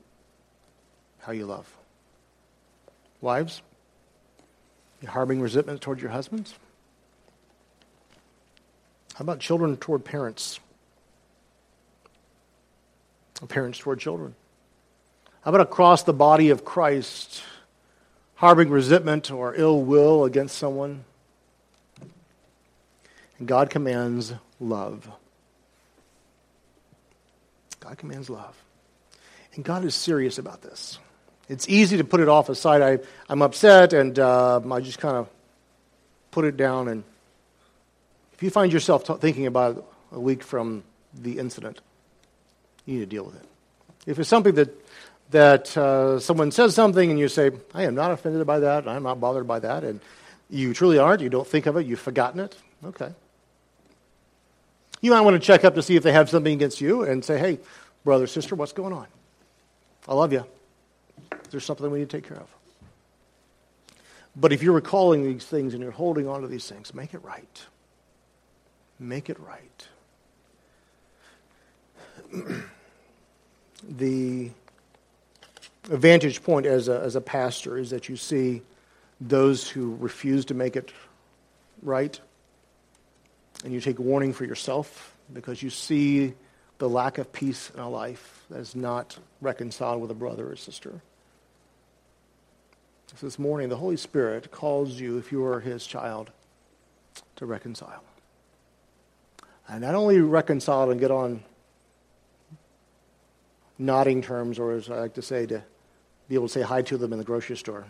how 1.19 1.31
you 1.31 1.45
love. 1.45 1.73
Wives, 3.21 3.61
you 5.01 5.07
harboring 5.07 5.39
resentment 5.39 5.79
toward 5.79 6.01
your 6.01 6.11
husbands? 6.11 6.55
How 9.15 9.23
about 9.23 9.39
children 9.39 9.77
toward 9.77 10.03
parents? 10.03 10.59
Parents 13.47 13.77
toward 13.77 13.99
children? 13.99 14.35
How 15.41 15.49
about 15.51 15.61
across 15.61 16.03
the 16.03 16.13
body 16.13 16.49
of 16.49 16.63
Christ, 16.63 17.43
harboring 18.35 18.69
resentment 18.69 19.29
or 19.31 19.53
ill 19.53 19.81
will 19.81 20.23
against 20.23 20.57
someone? 20.57 21.03
And 23.37 23.47
God 23.47 23.69
commands 23.69 24.33
love. 24.61 25.09
God 27.81 27.97
commands 27.97 28.29
love. 28.29 28.55
And 29.55 29.65
God 29.65 29.83
is 29.83 29.93
serious 29.93 30.37
about 30.37 30.61
this. 30.61 30.97
It's 31.49 31.67
easy 31.67 31.97
to 31.97 32.05
put 32.05 32.21
it 32.21 32.29
off 32.29 32.47
aside. 32.47 32.81
I, 32.81 32.99
I'm 33.29 33.41
upset 33.41 33.91
and 33.91 34.17
uh, 34.17 34.61
I 34.71 34.79
just 34.79 34.99
kind 34.99 35.17
of 35.17 35.29
put 36.31 36.45
it 36.45 36.55
down. 36.55 36.87
And 36.87 37.03
if 38.33 38.43
you 38.43 38.49
find 38.49 38.71
yourself 38.71 39.03
t- 39.05 39.13
thinking 39.15 39.45
about 39.45 39.77
it 39.77 39.83
a 40.11 40.19
week 40.19 40.43
from 40.43 40.83
the 41.13 41.39
incident, 41.39 41.81
you 42.85 42.95
need 42.95 42.99
to 43.01 43.05
deal 43.05 43.25
with 43.25 43.35
it. 43.35 43.45
If 44.05 44.19
it's 44.19 44.29
something 44.29 44.55
that 44.55 44.69
that 45.33 45.75
uh, 45.75 46.19
someone 46.19 46.51
says 46.51 46.75
something 46.75 47.09
and 47.09 47.19
you 47.19 47.27
say, 47.27 47.51
I 47.73 47.83
am 47.83 47.95
not 47.95 48.11
offended 48.11 48.45
by 48.45 48.59
that, 48.59 48.87
I'm 48.87 49.03
not 49.03 49.19
bothered 49.19 49.47
by 49.47 49.59
that, 49.59 49.83
and 49.83 49.99
you 50.49 50.73
truly 50.73 50.99
aren't, 50.99 51.21
you 51.21 51.29
don't 51.29 51.47
think 51.47 51.65
of 51.65 51.75
it, 51.75 51.87
you've 51.87 51.99
forgotten 51.99 52.39
it, 52.39 52.55
okay. 52.85 53.11
You 55.01 55.11
might 55.11 55.21
want 55.21 55.33
to 55.33 55.39
check 55.39 55.65
up 55.65 55.75
to 55.75 55.81
see 55.81 55.95
if 55.95 56.03
they 56.03 56.11
have 56.11 56.29
something 56.29 56.53
against 56.53 56.79
you 56.79 57.03
and 57.03 57.25
say, 57.25 57.39
hey, 57.39 57.59
brother, 58.05 58.27
sister, 58.27 58.55
what's 58.55 58.73
going 58.73 58.93
on? 58.93 59.07
I 60.07 60.13
love 60.13 60.31
you. 60.31 60.45
There's 61.49 61.65
something 61.65 61.89
we 61.89 61.99
need 61.99 62.09
to 62.09 62.17
take 62.17 62.27
care 62.27 62.37
of. 62.37 62.47
But 64.35 64.53
if 64.53 64.63
you're 64.63 64.73
recalling 64.73 65.23
these 65.23 65.45
things 65.45 65.73
and 65.73 65.81
you're 65.81 65.91
holding 65.91 66.27
on 66.27 66.41
to 66.41 66.47
these 66.47 66.67
things, 66.67 66.93
make 66.93 67.13
it 67.13 67.23
right. 67.23 67.65
Make 69.03 69.29
it 69.29 69.37
right. 69.41 69.87
the 73.89 74.49
vantage 75.83 76.41
point 76.41 76.65
as 76.65 76.87
a, 76.87 77.01
as 77.01 77.17
a 77.17 77.21
pastor 77.21 77.77
is 77.77 77.89
that 77.89 78.07
you 78.07 78.15
see 78.15 78.61
those 79.19 79.69
who 79.69 79.97
refuse 79.99 80.45
to 80.45 80.53
make 80.53 80.77
it 80.77 80.93
right, 81.81 82.17
and 83.65 83.73
you 83.73 83.81
take 83.81 83.99
warning 83.99 84.31
for 84.31 84.45
yourself 84.45 85.13
because 85.33 85.61
you 85.61 85.69
see 85.69 86.33
the 86.77 86.87
lack 86.87 87.17
of 87.17 87.33
peace 87.33 87.71
in 87.73 87.81
a 87.81 87.89
life 87.89 88.45
that 88.49 88.59
is 88.59 88.73
not 88.73 89.19
reconciled 89.41 90.01
with 90.01 90.11
a 90.11 90.15
brother 90.15 90.49
or 90.49 90.55
sister. 90.55 91.01
So 93.17 93.27
this 93.27 93.37
morning, 93.37 93.67
the 93.67 93.75
Holy 93.75 93.97
Spirit 93.97 94.49
calls 94.49 94.93
you, 94.93 95.17
if 95.17 95.33
you 95.33 95.43
are 95.43 95.59
his 95.59 95.85
child, 95.85 96.31
to 97.35 97.45
reconcile. 97.45 98.01
And 99.67 99.81
not 99.81 99.95
only 99.95 100.19
reconcile 100.19 100.91
and 100.91 100.99
get 100.99 101.11
on 101.11 101.43
nodding 103.77 104.21
terms, 104.21 104.59
or 104.59 104.73
as 104.73 104.89
I 104.89 104.99
like 104.99 105.13
to 105.15 105.21
say, 105.21 105.45
to 105.47 105.63
be 106.27 106.35
able 106.35 106.47
to 106.47 106.53
say 106.53 106.61
hi 106.61 106.81
to 106.83 106.97
them 106.97 107.13
in 107.13 107.19
the 107.19 107.25
grocery 107.25 107.57
store, 107.57 107.85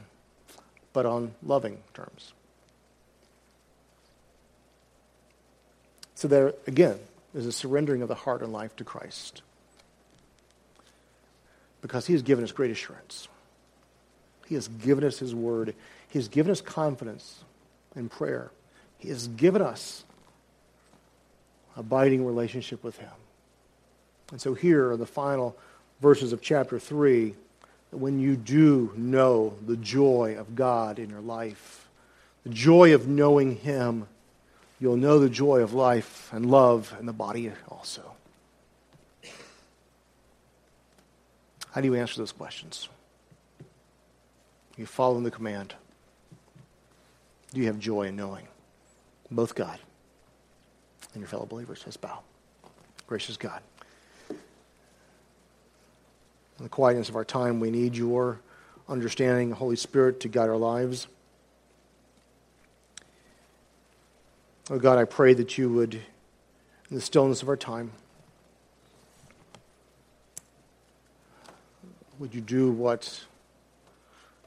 but 0.91 1.05
on 1.05 1.33
loving 1.41 1.79
terms. 1.93 2.33
So, 6.15 6.27
there 6.27 6.53
again 6.67 6.99
is 7.33 7.45
a 7.45 7.51
surrendering 7.51 8.01
of 8.01 8.07
the 8.07 8.15
heart 8.15 8.41
and 8.41 8.53
life 8.53 8.75
to 8.77 8.83
Christ 8.83 9.41
because 11.81 12.05
He 12.07 12.13
has 12.13 12.21
given 12.21 12.43
us 12.43 12.51
great 12.51 12.71
assurance. 12.71 13.27
He 14.47 14.55
has 14.55 14.67
given 14.67 15.03
us 15.03 15.19
His 15.19 15.35
word, 15.35 15.75
He 16.07 16.19
has 16.19 16.27
given 16.27 16.51
us 16.51 16.61
confidence 16.61 17.43
in 17.95 18.09
prayer, 18.09 18.51
He 18.99 19.09
has 19.09 19.27
given 19.27 19.61
us 19.61 20.05
abiding 21.75 22.25
relationship 22.25 22.83
with 22.83 22.97
Him. 22.97 23.11
And 24.31 24.41
so, 24.41 24.53
here 24.53 24.91
are 24.91 24.97
the 24.97 25.05
final 25.05 25.55
verses 26.01 26.33
of 26.33 26.41
chapter 26.41 26.79
3 26.79 27.35
that 27.91 27.97
when 27.97 28.19
you 28.19 28.35
do 28.35 28.91
know 28.95 29.53
the 29.65 29.77
joy 29.77 30.35
of 30.37 30.55
God 30.55 30.99
in 30.99 31.09
your 31.09 31.21
life, 31.21 31.87
the 32.43 32.49
joy 32.49 32.93
of 32.93 33.07
knowing 33.07 33.57
Him, 33.57 34.07
you'll 34.79 34.97
know 34.97 35.19
the 35.19 35.29
joy 35.29 35.61
of 35.61 35.73
life 35.73 36.29
and 36.33 36.49
love 36.49 36.95
and 36.97 37.07
the 37.07 37.13
body 37.13 37.51
also. 37.69 38.13
How 41.71 41.81
do 41.81 41.87
you 41.87 41.95
answer 41.95 42.19
those 42.19 42.31
questions? 42.31 42.89
You 44.77 44.85
follow 44.85 45.19
the 45.21 45.31
command. 45.31 45.73
Do 47.53 47.59
you 47.59 47.67
have 47.67 47.79
joy 47.79 48.07
in 48.07 48.15
knowing 48.15 48.47
both 49.29 49.55
God 49.55 49.79
and 51.13 51.21
your 51.21 51.27
fellow 51.27 51.45
believers? 51.45 51.83
Let's 51.85 51.97
bow. 51.97 52.19
Gracious 53.07 53.37
God 53.37 53.61
in 56.63 56.65
the 56.65 56.69
quietness 56.69 57.09
of 57.09 57.15
our 57.15 57.25
time, 57.25 57.59
we 57.59 57.71
need 57.71 57.95
your 57.95 58.39
understanding, 58.87 59.51
Holy 59.51 59.75
Spirit, 59.75 60.19
to 60.21 60.27
guide 60.27 60.49
our 60.49 60.57
lives. 60.57 61.07
Oh 64.69 64.79
God, 64.79 64.97
I 64.97 65.03
pray 65.03 65.33
that 65.33 65.57
you 65.57 65.69
would, 65.69 65.95
in 65.95 66.95
the 66.95 67.01
stillness 67.01 67.41
of 67.41 67.49
our 67.49 67.57
time, 67.57 67.91
would 72.19 72.33
you 72.33 72.41
do 72.41 72.71
what 72.71 73.25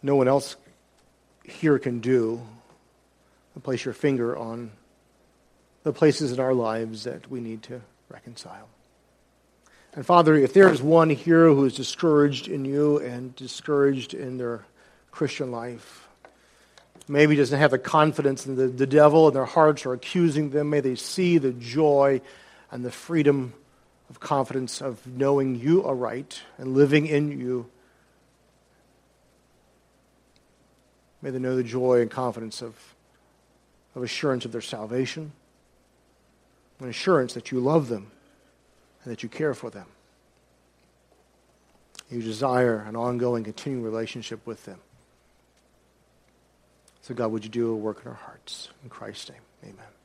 no 0.02 0.16
one 0.16 0.28
else 0.28 0.56
here 1.44 1.78
can 1.78 2.00
do 2.00 2.40
and 3.54 3.62
place 3.62 3.84
your 3.84 3.92
finger 3.92 4.36
on 4.36 4.70
the 5.86 5.92
places 5.92 6.32
in 6.32 6.40
our 6.40 6.52
lives 6.52 7.04
that 7.04 7.30
we 7.30 7.38
need 7.38 7.62
to 7.62 7.80
reconcile. 8.08 8.68
And 9.94 10.04
Father, 10.04 10.34
if 10.34 10.52
there 10.52 10.68
is 10.68 10.82
one 10.82 11.10
here 11.10 11.46
who 11.46 11.64
is 11.64 11.76
discouraged 11.76 12.48
in 12.48 12.64
you 12.64 12.98
and 12.98 13.36
discouraged 13.36 14.12
in 14.12 14.36
their 14.36 14.64
Christian 15.12 15.52
life, 15.52 16.08
maybe 17.06 17.36
doesn't 17.36 17.56
have 17.56 17.70
the 17.70 17.78
confidence 17.78 18.46
in 18.46 18.56
the, 18.56 18.66
the 18.66 18.88
devil 18.88 19.28
and 19.28 19.36
their 19.36 19.44
hearts 19.44 19.86
are 19.86 19.92
accusing 19.92 20.50
them, 20.50 20.70
may 20.70 20.80
they 20.80 20.96
see 20.96 21.38
the 21.38 21.52
joy 21.52 22.20
and 22.72 22.84
the 22.84 22.90
freedom 22.90 23.54
of 24.10 24.18
confidence 24.18 24.82
of 24.82 25.06
knowing 25.06 25.54
you 25.54 25.84
are 25.84 25.94
right 25.94 26.42
and 26.58 26.74
living 26.74 27.06
in 27.06 27.30
you. 27.30 27.70
May 31.22 31.30
they 31.30 31.38
know 31.38 31.54
the 31.54 31.62
joy 31.62 32.00
and 32.00 32.10
confidence 32.10 32.60
of, 32.60 32.74
of 33.94 34.02
assurance 34.02 34.44
of 34.44 34.50
their 34.50 34.60
salvation, 34.60 35.30
an 36.80 36.88
assurance 36.88 37.34
that 37.34 37.50
you 37.50 37.60
love 37.60 37.88
them 37.88 38.10
and 39.02 39.12
that 39.12 39.22
you 39.22 39.28
care 39.28 39.54
for 39.54 39.70
them. 39.70 39.86
You 42.10 42.22
desire 42.22 42.84
an 42.86 42.94
ongoing, 42.94 43.44
continuing 43.44 43.84
relationship 43.84 44.46
with 44.46 44.64
them. 44.64 44.78
So, 47.02 47.14
God, 47.14 47.32
would 47.32 47.44
you 47.44 47.50
do 47.50 47.70
a 47.72 47.76
work 47.76 48.02
in 48.04 48.08
our 48.08 48.16
hearts? 48.16 48.68
In 48.82 48.90
Christ's 48.90 49.30
name, 49.30 49.42
amen. 49.64 49.95